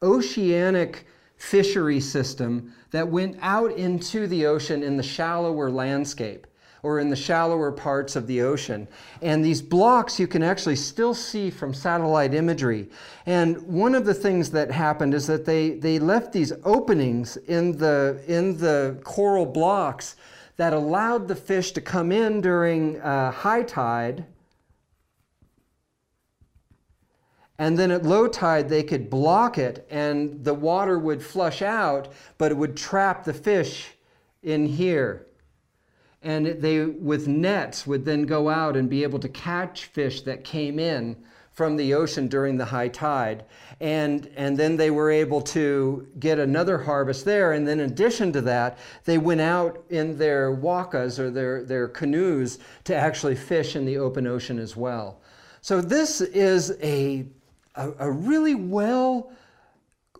[0.00, 6.46] oceanic fishery system that went out into the ocean in the shallower landscape
[6.82, 8.88] or in the shallower parts of the ocean.
[9.20, 12.88] And these blocks you can actually still see from satellite imagery.
[13.26, 17.76] And one of the things that happened is that they, they left these openings in
[17.76, 20.16] the, in the coral blocks
[20.56, 24.26] that allowed the fish to come in during uh, high tide
[27.62, 32.12] And then at low tide, they could block it and the water would flush out,
[32.36, 33.92] but it would trap the fish
[34.42, 35.28] in here.
[36.22, 40.44] And they, with nets, would then go out and be able to catch fish that
[40.44, 41.16] came in
[41.52, 43.44] from the ocean during the high tide.
[43.80, 47.52] And, and then they were able to get another harvest there.
[47.52, 51.88] And then, in addition to that, they went out in their wakas or their, their
[51.88, 55.20] canoes to actually fish in the open ocean as well.
[55.60, 57.26] So, this is a
[57.74, 59.32] a, a really well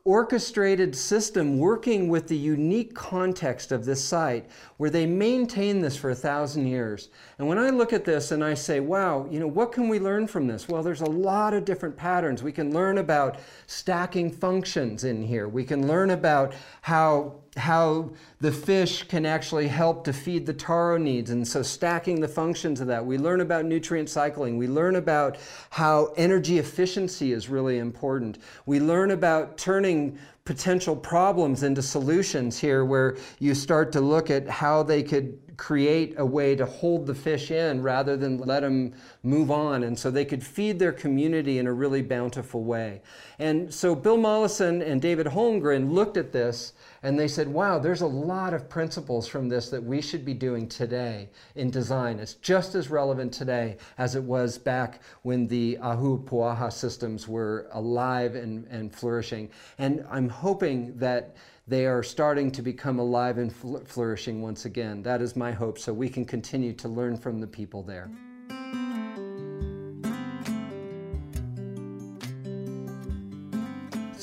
[0.05, 6.11] orchestrated system working with the unique context of this site where they maintain this for
[6.11, 7.09] a thousand years.
[7.39, 10.01] And when I look at this and I say, wow, you know, what can we
[10.01, 10.69] learn from this?
[10.69, 12.43] Well, there's a lot of different patterns.
[12.43, 13.39] We can learn about
[13.69, 15.49] stacking functions in here.
[15.49, 20.97] We can learn about how how the fish can actually help to feed the taro
[20.97, 24.97] needs and so stacking the functions of that we learn about nutrient cycling we learn
[24.97, 25.37] about
[25.69, 32.85] how energy efficiency is really important we learn about turning potential problems into solutions here
[32.85, 37.15] where you start to look at how they could create a way to hold the
[37.15, 38.93] fish in rather than let them
[39.23, 39.85] move on.
[39.85, 43.03] And so they could feed their community in a really bountiful way.
[43.39, 46.73] And so Bill Mollison and David Holmgren looked at this
[47.03, 50.35] and they said, wow, there's a lot of principles from this that we should be
[50.35, 52.21] doing today in design.
[52.21, 58.37] It's just as relevant today as it was back when the Ahupua'a systems were alive
[58.37, 59.51] and, and flourishing.
[59.79, 61.37] And I'm hoping that
[61.67, 63.53] they are starting to become alive and
[63.89, 65.03] flourishing once again.
[65.03, 68.11] That is my hope, so we can continue to learn from the people there.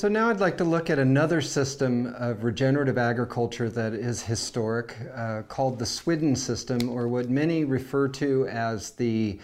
[0.00, 4.96] So now I'd like to look at another system of regenerative agriculture that is historic,
[5.14, 9.38] uh, called the Swidden system, or what many refer to as the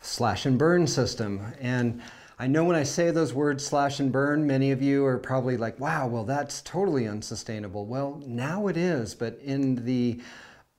[0.00, 1.42] slash and burn system.
[1.60, 2.00] And
[2.38, 5.58] I know when I say those words slash and burn, many of you are probably
[5.58, 7.84] like, wow, well, that's totally unsustainable.
[7.84, 10.22] Well, now it is, but in the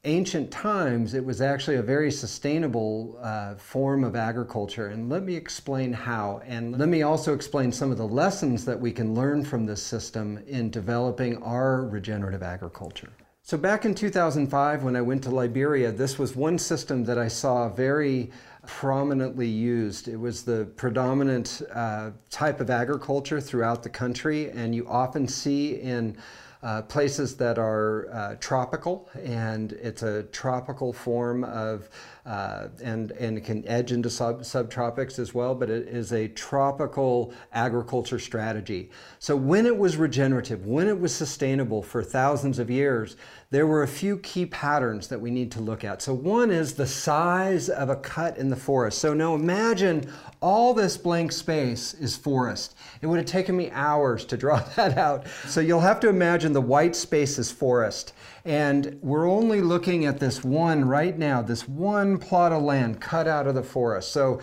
[0.06, 4.88] ancient times, it was actually a very sustainable uh, form of agriculture.
[4.88, 6.42] And let me explain how.
[6.46, 9.84] And let me also explain some of the lessons that we can learn from this
[9.84, 13.10] system in developing our regenerative agriculture.
[13.42, 17.28] So, back in 2005, when I went to Liberia, this was one system that I
[17.28, 18.32] saw very
[18.68, 20.08] prominently used.
[20.08, 25.76] It was the predominant uh, type of agriculture throughout the country, and you often see
[25.76, 26.16] in
[26.62, 31.90] uh, places that are uh, tropical, and it's a tropical form of,
[32.26, 37.34] uh, and, and can edge into sub, subtropics as well, but it is a tropical
[37.54, 38.90] agriculture strategy.
[39.20, 43.16] So when it was regenerative, when it was sustainable for thousands of years,
[43.52, 46.02] there were a few key patterns that we need to look at.
[46.02, 49.00] So one is the size of a cut in the forest.
[49.00, 52.76] So now imagine all this blank space is forest.
[53.02, 55.26] It would have taken me hours to draw that out.
[55.48, 58.14] So you'll have to imagine the white space is forest.
[58.50, 63.28] And we're only looking at this one right now, this one plot of land cut
[63.28, 64.12] out of the forest.
[64.12, 64.42] So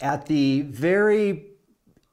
[0.00, 1.44] at the very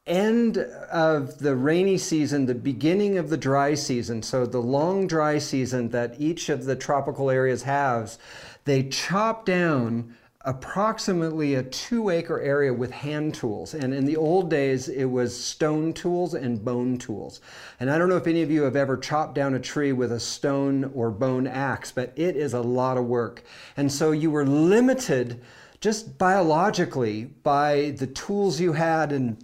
[0.05, 5.37] end of the rainy season, the beginning of the dry season, so the long dry
[5.37, 8.19] season that each of the tropical areas has,
[8.65, 13.73] they chop down approximately a two acre area with hand tools.
[13.73, 17.41] And in the old days, it was stone tools and bone tools.
[17.79, 20.11] And I don't know if any of you have ever chopped down a tree with
[20.11, 23.43] a stone or bone axe, but it is a lot of work.
[23.77, 25.41] And so you were limited
[25.79, 29.43] just biologically by the tools you had and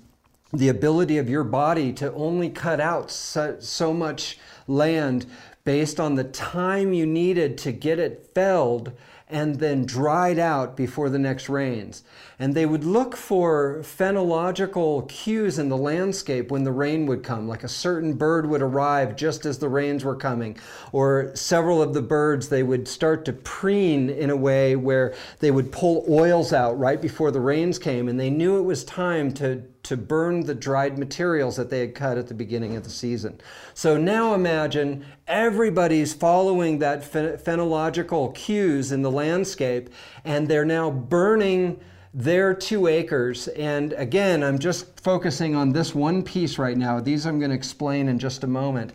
[0.53, 5.25] the ability of your body to only cut out so, so much land
[5.63, 8.93] based on the time you needed to get it felled
[9.29, 12.03] and then dried out before the next rains.
[12.39, 17.47] And they would look for phenological cues in the landscape when the rain would come,
[17.47, 20.55] like a certain bird would arrive just as the rains were coming,
[20.91, 25.49] or several of the birds, they would start to preen in a way where they
[25.49, 29.33] would pull oils out right before the rains came, and they knew it was time
[29.33, 32.89] to to burn the dried materials that they had cut at the beginning of the
[32.89, 33.39] season.
[33.73, 39.89] So now imagine everybody's following that phenological cues in the landscape,
[40.25, 41.79] and they're now burning
[42.13, 43.47] their two acres.
[43.49, 46.99] And again, I'm just focusing on this one piece right now.
[46.99, 48.93] These I'm going to explain in just a moment.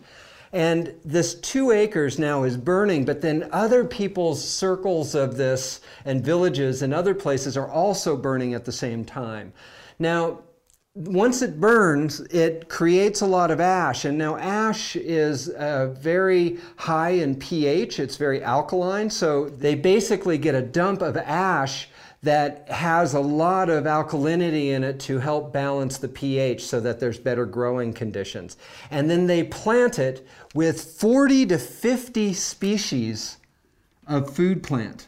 [0.53, 6.23] And this two acres now is burning, but then other people's circles of this and
[6.23, 9.51] villages and other places are also burning at the same time.
[9.97, 10.41] Now,
[10.95, 14.05] once it burns, it creates a lot of ash.
[14.05, 19.09] And now, ash is uh, very high in pH, it's very alkaline.
[19.09, 21.89] So, they basically get a dump of ash
[22.23, 26.99] that has a lot of alkalinity in it to help balance the pH so that
[26.99, 28.55] there's better growing conditions.
[28.89, 33.37] And then they plant it with 40 to 50 species
[34.07, 35.07] of food plant.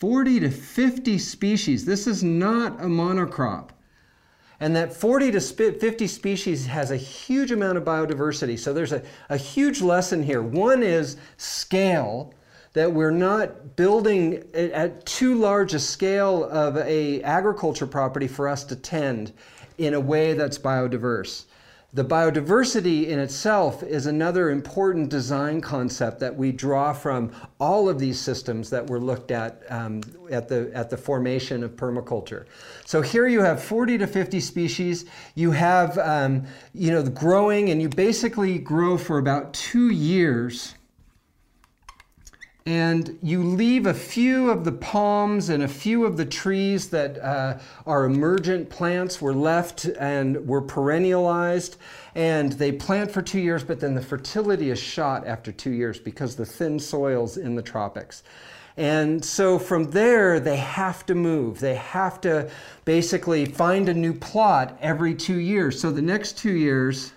[0.00, 1.86] 40 to 50 species.
[1.86, 3.70] This is not a monocrop.
[4.60, 8.58] And that 40 to 50 species has a huge amount of biodiversity.
[8.58, 10.42] So there's a, a huge lesson here.
[10.42, 12.34] One is scale,
[12.72, 18.64] that we're not building at too large a scale of a agriculture property for us
[18.64, 19.32] to tend
[19.78, 21.44] in a way that's biodiverse.
[21.94, 27.98] The biodiversity in itself is another important design concept that we draw from all of
[27.98, 30.00] these systems that were looked at um,
[30.30, 32.46] at, the, at the formation of permaculture.
[32.86, 35.04] So here you have 40 to 50 species.
[35.34, 40.74] You have, um, you know, growing, and you basically grow for about two years
[42.64, 47.18] and you leave a few of the palms and a few of the trees that
[47.18, 51.76] uh, are emergent plants were left and were perennialized
[52.14, 55.98] and they plant for two years but then the fertility is shot after two years
[55.98, 58.22] because the thin soils in the tropics.
[58.76, 61.58] And so from there they have to move.
[61.58, 62.48] They have to
[62.84, 65.80] basically find a new plot every two years.
[65.80, 67.12] So the next two years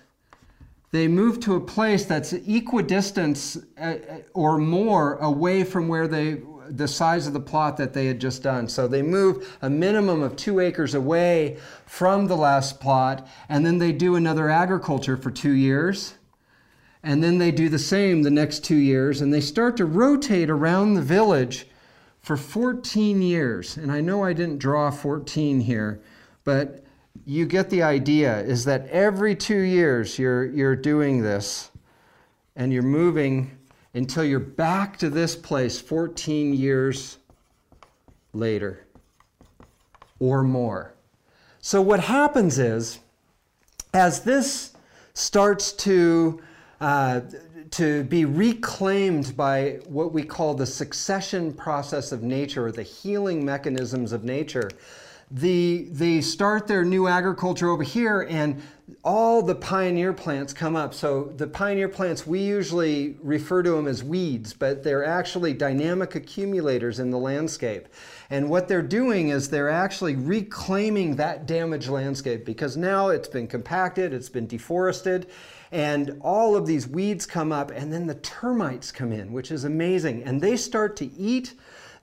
[0.96, 3.96] they move to a place that's equidistance uh,
[4.32, 8.42] or more away from where they the size of the plot that they had just
[8.42, 8.68] done.
[8.68, 13.78] So they move a minimum of two acres away from the last plot, and then
[13.78, 16.14] they do another agriculture for two years.
[17.02, 20.50] And then they do the same the next two years, and they start to rotate
[20.50, 21.68] around the village
[22.18, 23.76] for 14 years.
[23.76, 26.00] And I know I didn't draw 14 here,
[26.42, 26.84] but
[27.26, 31.72] you get the idea is that every two years you're, you're doing this
[32.54, 33.50] and you're moving
[33.94, 37.18] until you're back to this place 14 years
[38.32, 38.86] later
[40.20, 40.94] or more.
[41.60, 43.00] So, what happens is,
[43.92, 44.74] as this
[45.14, 46.40] starts to,
[46.80, 47.22] uh,
[47.72, 53.44] to be reclaimed by what we call the succession process of nature or the healing
[53.44, 54.70] mechanisms of nature,
[55.30, 58.62] the, they start their new agriculture over here and
[59.02, 60.94] all the pioneer plants come up.
[60.94, 66.14] So the pioneer plants, we usually refer to them as weeds, but they're actually dynamic
[66.14, 67.88] accumulators in the landscape.
[68.30, 73.48] And what they're doing is they're actually reclaiming that damaged landscape because now it's been
[73.48, 75.28] compacted, it's been deforested,
[75.72, 79.64] and all of these weeds come up, and then the termites come in, which is
[79.64, 80.22] amazing.
[80.22, 81.54] And they start to eat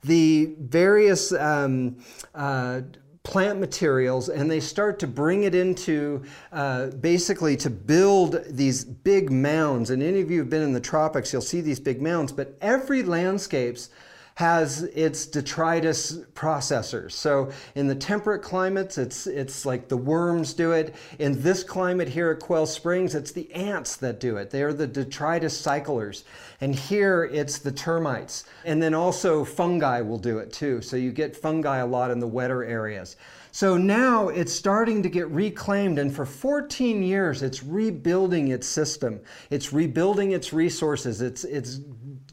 [0.02, 1.96] the various um,
[2.34, 2.82] uh,
[3.24, 6.22] plant materials and they start to bring it into
[6.52, 9.90] uh, basically to build these big mounds.
[9.90, 12.56] And any of you have been in the tropics, you'll see these big mounds, but
[12.60, 13.88] every landscapes
[14.34, 17.12] has its detritus processors.
[17.12, 20.96] So in the temperate climates, it's, it's like the worms do it.
[21.20, 24.50] In this climate here at Quail Springs, it's the ants that do it.
[24.50, 26.24] They are the detritus cyclers.
[26.60, 28.44] And here it's the termites.
[28.64, 30.82] And then also fungi will do it too.
[30.82, 33.16] So you get fungi a lot in the wetter areas.
[33.54, 39.20] So now it's starting to get reclaimed, and for 14 years, it's rebuilding its system.
[39.48, 41.20] It's rebuilding its resources.
[41.20, 41.78] It's, it's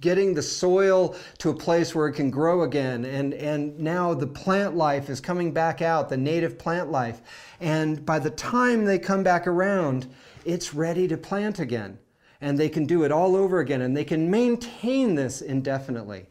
[0.02, 3.06] getting the soil to a place where it can grow again.
[3.06, 7.22] And, and now the plant life is coming back out, the native plant life.
[7.60, 12.00] And by the time they come back around, it's ready to plant again.
[12.42, 16.26] And they can do it all over again, and they can maintain this indefinitely.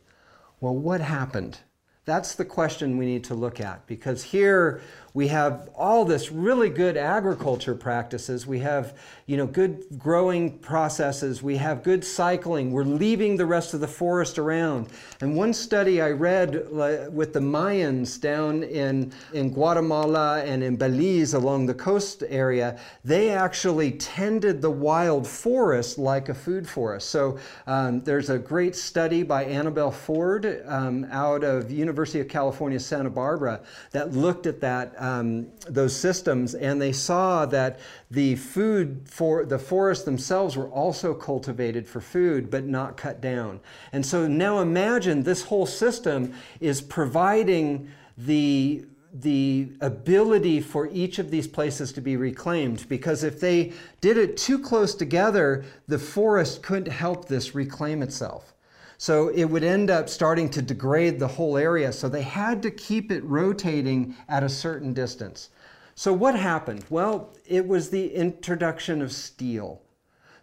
[0.60, 1.60] Well, what happened?
[2.06, 4.80] That's the question we need to look at because here
[5.12, 8.46] we have all this really good agriculture practices.
[8.46, 8.96] We have,
[9.26, 11.42] you know, good growing processes.
[11.42, 12.70] We have good cycling.
[12.70, 14.88] We're leaving the rest of the forest around.
[15.20, 16.70] And one study I read
[17.12, 23.30] with the Mayans down in, in Guatemala and in Belize along the coast area, they
[23.30, 27.10] actually tended the wild forest like a food forest.
[27.10, 27.36] So
[27.66, 33.10] um, there's a great study by Anabel Ford um, out of University of California, Santa
[33.10, 33.60] Barbara
[33.90, 37.80] that looked at that um, those systems, and they saw that
[38.10, 43.60] the food for the forests themselves were also cultivated for food, but not cut down.
[43.92, 51.30] And so now imagine this whole system is providing the the ability for each of
[51.30, 56.62] these places to be reclaimed because if they did it too close together, the forest
[56.62, 58.54] couldn't help this reclaim itself.
[59.00, 61.90] So it would end up starting to degrade the whole area.
[61.90, 65.48] So they had to keep it rotating at a certain distance.
[65.94, 66.84] So what happened?
[66.90, 69.80] Well, it was the introduction of steel.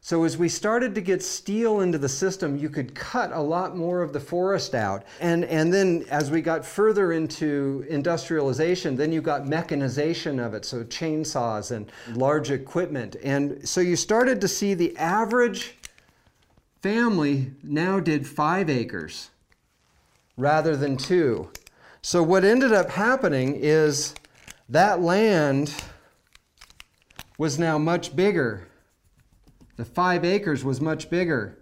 [0.01, 3.76] So as we started to get steel into the system, you could cut a lot
[3.76, 5.03] more of the forest out.
[5.20, 10.66] And, and then as we got further into industrialization, then you got mechanization of it,
[10.66, 13.18] so chainsaws and large equipment.
[13.24, 15.77] And so you started to see the average
[16.88, 19.30] family now did five acres
[20.38, 21.50] rather than two.
[22.02, 24.16] So what ended up happening is
[24.70, 25.74] that land
[27.38, 28.70] was now much bigger.
[29.76, 31.57] The five acres was much bigger.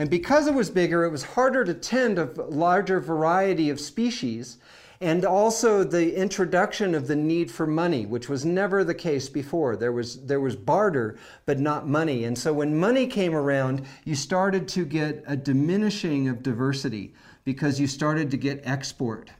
[0.00, 4.56] And because it was bigger, it was harder to tend a larger variety of species
[5.02, 9.76] and also the introduction of the need for money, which was never the case before.
[9.76, 12.24] There was, there was barter, but not money.
[12.24, 17.12] And so when money came around, you started to get a diminishing of diversity
[17.44, 19.30] because you started to get export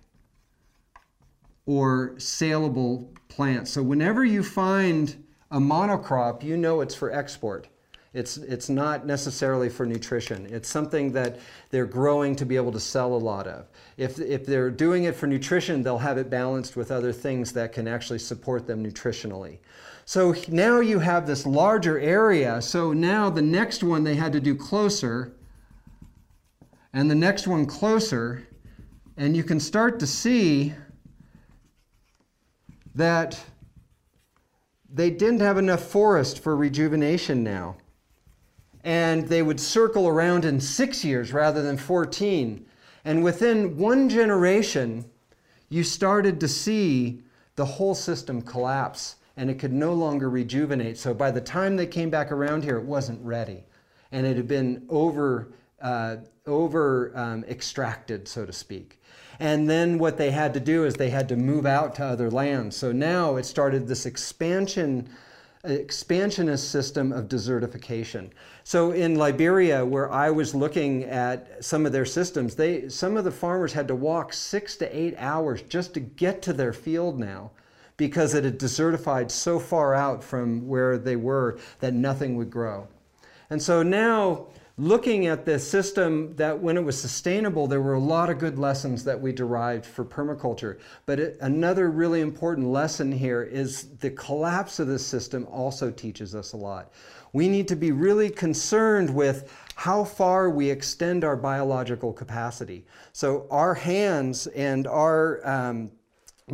[1.65, 3.71] or saleable plants.
[3.71, 7.70] So whenever you find a monocrop, you know it's for export.
[8.13, 10.47] It's, it's not necessarily for nutrition.
[10.51, 11.39] It's something that
[11.71, 13.67] they're growing to be able to sell a lot of.
[13.97, 17.73] If, if they're doing it for nutrition, they'll have it balanced with other things that
[17.73, 19.59] can actually support them nutritionally.
[20.07, 22.61] So now you have this larger area.
[22.61, 25.33] So now the next one they had to do closer,
[26.93, 28.45] and the next one closer,
[29.17, 30.75] and you can start to see
[32.97, 33.39] that
[34.93, 37.77] they didn't have enough forest for rejuvenation now
[38.85, 42.65] and they would circle around in six years rather than 14.
[43.05, 45.05] And within one generation,
[45.69, 47.23] you started to see
[47.57, 50.99] the whole system collapse and it could no longer rejuvenate.
[50.99, 53.65] So by the time they came back around here, it wasn't ready.
[54.13, 56.17] And it had been over, uh,
[56.47, 59.01] over um, extracted, so to speak.
[59.39, 62.31] And then what they had to do is they had to move out to other
[62.31, 62.77] lands.
[62.77, 65.09] So now it started this expansion
[65.65, 68.31] expansionist system of desertification.
[68.65, 73.25] So in Liberia, where I was looking at some of their systems, they some of
[73.25, 77.19] the farmers had to walk six to eight hours just to get to their field
[77.19, 77.51] now
[77.99, 82.89] because it had desertified so far out from where they were that nothing would grow.
[83.51, 84.47] And so now
[84.81, 88.59] looking at the system that when it was sustainable, there were a lot of good
[88.59, 90.79] lessons that we derived for permaculture.
[91.05, 96.35] But it, another really important lesson here is the collapse of this system also teaches
[96.35, 96.93] us a lot.
[97.35, 102.87] We need to be really concerned with how far we extend our biological capacity.
[103.13, 105.91] So our hands and our um,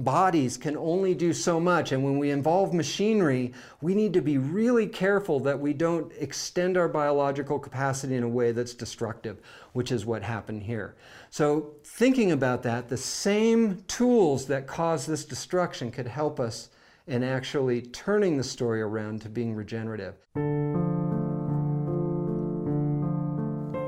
[0.04, 1.92] bodies can only do so much.
[1.92, 6.76] And when we involve machinery, we need to be really careful that we don't extend
[6.76, 9.40] our biological capacity in a way that's destructive,
[9.72, 10.96] which is what happened here.
[11.30, 16.70] So, thinking about that, the same tools that cause this destruction could help us
[17.06, 20.14] in actually turning the story around to being regenerative.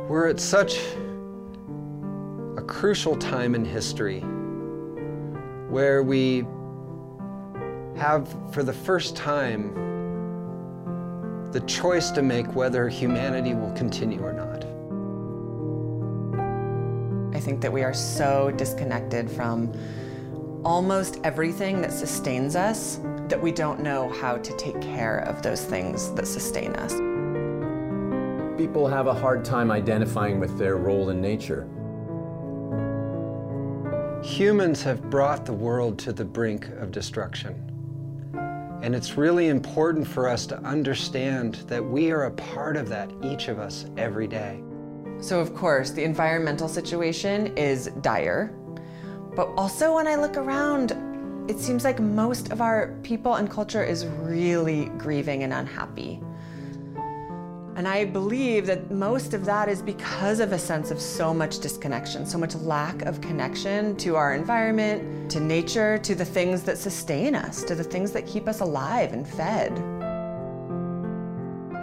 [0.08, 0.78] We're at such
[2.56, 4.24] a crucial time in history
[5.68, 6.44] where we
[7.96, 9.74] have, for the first time,
[11.52, 14.64] the choice to make whether humanity will continue or not.
[17.34, 19.72] I think that we are so disconnected from
[20.64, 25.64] almost everything that sustains us that we don't know how to take care of those
[25.64, 26.92] things that sustain us.
[28.58, 31.68] People have a hard time identifying with their role in nature.
[34.22, 37.54] Humans have brought the world to the brink of destruction.
[38.82, 43.12] And it's really important for us to understand that we are a part of that,
[43.22, 44.60] each of us, every day.
[45.20, 48.52] So, of course, the environmental situation is dire.
[49.36, 50.92] But also, when I look around,
[51.48, 56.20] it seems like most of our people and culture is really grieving and unhappy.
[57.78, 61.60] And I believe that most of that is because of a sense of so much
[61.60, 66.76] disconnection, so much lack of connection to our environment, to nature, to the things that
[66.76, 69.70] sustain us, to the things that keep us alive and fed.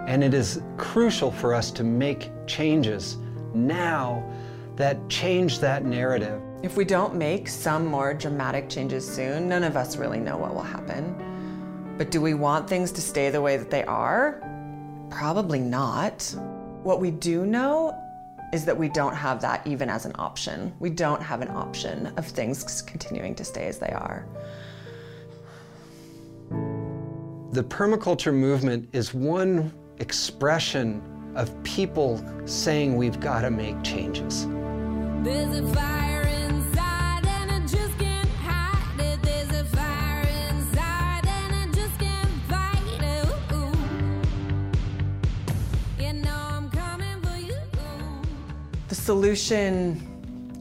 [0.06, 3.16] And it is crucial for us to make changes
[3.54, 4.30] now
[4.76, 6.42] that change that narrative.
[6.62, 10.54] If we don't make some more dramatic changes soon, none of us really know what
[10.54, 11.96] will happen.
[11.98, 14.42] But do we want things to stay the way that they are?
[15.16, 16.36] Probably not.
[16.84, 17.98] What we do know
[18.52, 20.74] is that we don't have that even as an option.
[20.80, 24.28] We don't have an option of things continuing to stay as they are.
[27.54, 31.02] The permaculture movement is one expression
[31.34, 34.46] of people saying we've got to make changes.
[49.06, 50.02] Solution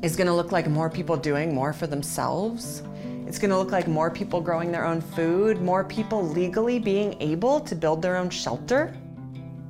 [0.02, 2.82] is going to look like more people doing more for themselves.
[3.26, 7.16] It's going to look like more people growing their own food, more people legally being
[7.22, 8.94] able to build their own shelter.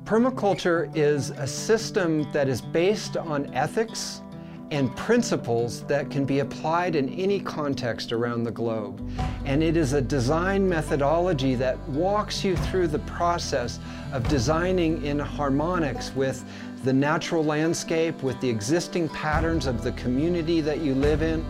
[0.03, 4.21] Permaculture is a system that is based on ethics
[4.71, 9.09] and principles that can be applied in any context around the globe.
[9.45, 13.79] And it is a design methodology that walks you through the process
[14.11, 16.43] of designing in harmonics with
[16.85, 21.43] the natural landscape, with the existing patterns of the community that you live in.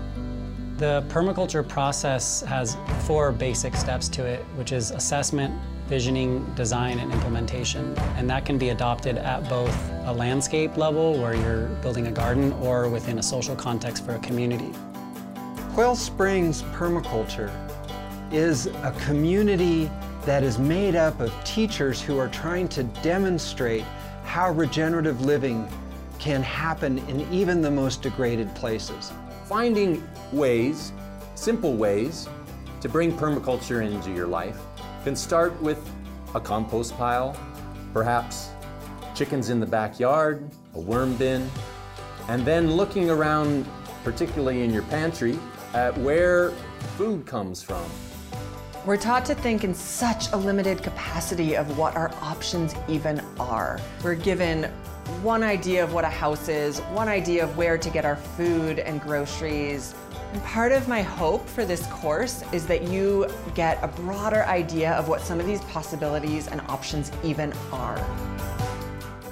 [0.77, 5.53] The permaculture process has four basic steps to it, which is assessment,
[5.87, 7.97] visioning, design, and implementation.
[8.15, 9.75] And that can be adopted at both
[10.05, 14.19] a landscape level, where you're building a garden, or within a social context for a
[14.19, 14.71] community.
[15.73, 17.51] Quail Springs Permaculture
[18.31, 19.91] is a community
[20.25, 23.83] that is made up of teachers who are trying to demonstrate
[24.35, 25.65] how regenerative living
[26.19, 29.13] can happen in even the most degraded places.
[29.45, 30.91] Finding ways,
[31.35, 32.27] simple ways,
[32.81, 34.59] to bring permaculture into your life
[35.05, 35.89] can start with
[36.33, 37.33] a compost pile,
[37.93, 38.49] perhaps
[39.15, 41.49] chickens in the backyard, a worm bin,
[42.27, 43.65] and then looking around,
[44.03, 45.39] particularly in your pantry,
[45.73, 46.49] at where
[46.97, 47.85] food comes from.
[48.85, 53.79] We're taught to think in such a limited capacity of what our options even are.
[54.03, 54.65] We're given
[55.23, 58.77] one idea of what a house is, one idea of where to get our food
[58.77, 59.95] and groceries.
[60.33, 64.91] And part of my hope for this course is that you get a broader idea
[64.91, 67.99] of what some of these possibilities and options even are.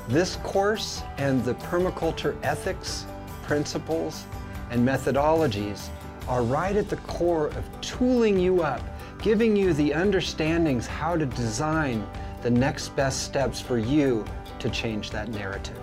[0.07, 3.05] This course and the permaculture ethics,
[3.43, 4.25] principles,
[4.71, 5.89] and methodologies
[6.27, 8.81] are right at the core of tooling you up
[9.23, 12.05] giving you the understandings how to design
[12.41, 14.25] the next best steps for you
[14.59, 15.79] to change that narrative.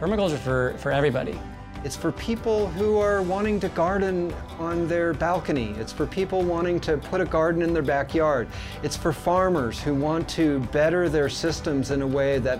[0.00, 1.38] Permaculture for, for everybody.
[1.84, 5.76] It's for people who are wanting to garden on their balcony.
[5.78, 8.48] It's for people wanting to put a garden in their backyard.
[8.82, 12.58] It's for farmers who want to better their systems in a way that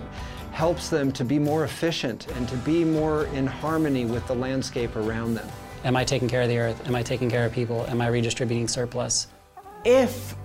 [0.53, 4.95] helps them to be more efficient and to be more in harmony with the landscape
[4.95, 5.47] around them.
[5.83, 6.87] Am I taking care of the earth?
[6.87, 7.85] Am I taking care of people?
[7.89, 9.27] Am I redistributing surplus?
[9.85, 10.35] If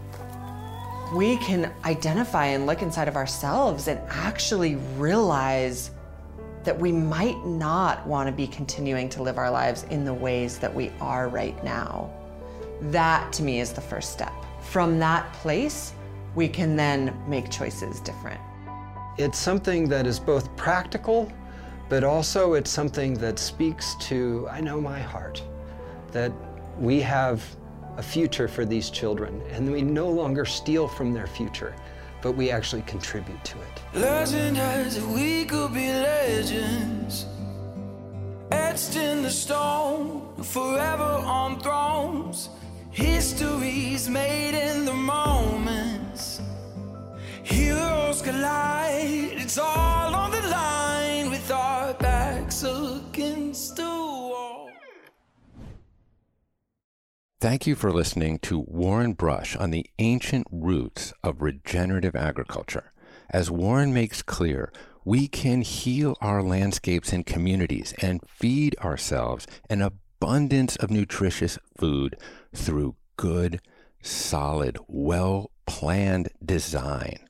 [1.14, 5.90] we can identify and look inside of ourselves and actually realize
[6.64, 10.58] that we might not want to be continuing to live our lives in the ways
[10.58, 12.10] that we are right now.
[12.80, 14.32] That to me is the first step.
[14.62, 15.92] From that place,
[16.34, 18.40] we can then make choices different.
[19.16, 21.32] It's something that is both practical,
[21.88, 25.42] but also it's something that speaks to, I know my heart,
[26.10, 26.32] that
[26.78, 27.44] we have
[27.96, 31.74] a future for these children, and we no longer steal from their future,
[32.22, 33.82] but we actually contribute to it.
[33.94, 37.26] Legend has it we could be legends.
[38.50, 42.50] Etched in the stone, forever on thrones.
[42.90, 46.40] History's made in the moments.
[47.42, 49.85] Heroes collide, it's all
[57.46, 62.90] Thank you for listening to Warren Brush on the ancient roots of regenerative agriculture.
[63.30, 64.72] As Warren makes clear,
[65.04, 72.16] we can heal our landscapes and communities and feed ourselves an abundance of nutritious food
[72.52, 73.60] through good,
[74.02, 77.28] solid, well planned design.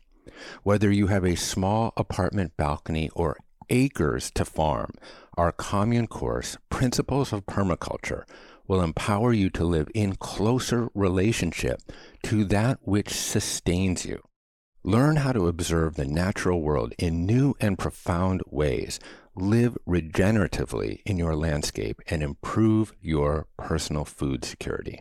[0.62, 3.36] Whether you have a small apartment balcony or
[3.68, 4.92] acres to farm,
[5.36, 8.24] our commune course, Principles of Permaculture,
[8.68, 11.80] will empower you to live in closer relationship
[12.24, 14.22] to that which sustains you.
[14.82, 19.00] Learn how to observe the natural world in new and profound ways.
[19.34, 25.00] Live regeneratively in your landscape and improve your personal food security.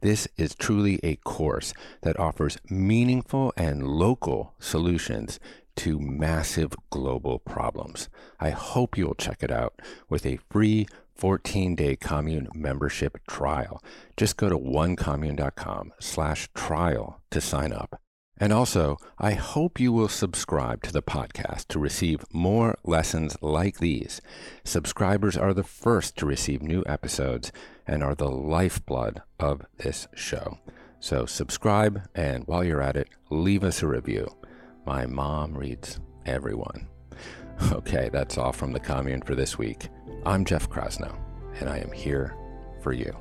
[0.00, 5.38] This is truly a course that offers meaningful and local solutions
[5.76, 8.08] to massive global problems.
[8.38, 10.86] I hope you'll check it out with a free
[11.20, 13.82] 14 day commune membership trial.
[14.16, 18.00] Just go to onecommune.com slash trial to sign up.
[18.38, 23.80] And also, I hope you will subscribe to the podcast to receive more lessons like
[23.80, 24.22] these.
[24.64, 27.52] Subscribers are the first to receive new episodes
[27.86, 30.58] and are the lifeblood of this show.
[31.00, 34.26] So, subscribe, and while you're at it, leave us a review.
[34.86, 36.88] My mom reads everyone.
[37.72, 39.90] Okay, that's all from the commune for this week.
[40.26, 41.16] I'm Jeff Krasno,
[41.60, 42.34] and I am here
[42.82, 43.16] for you.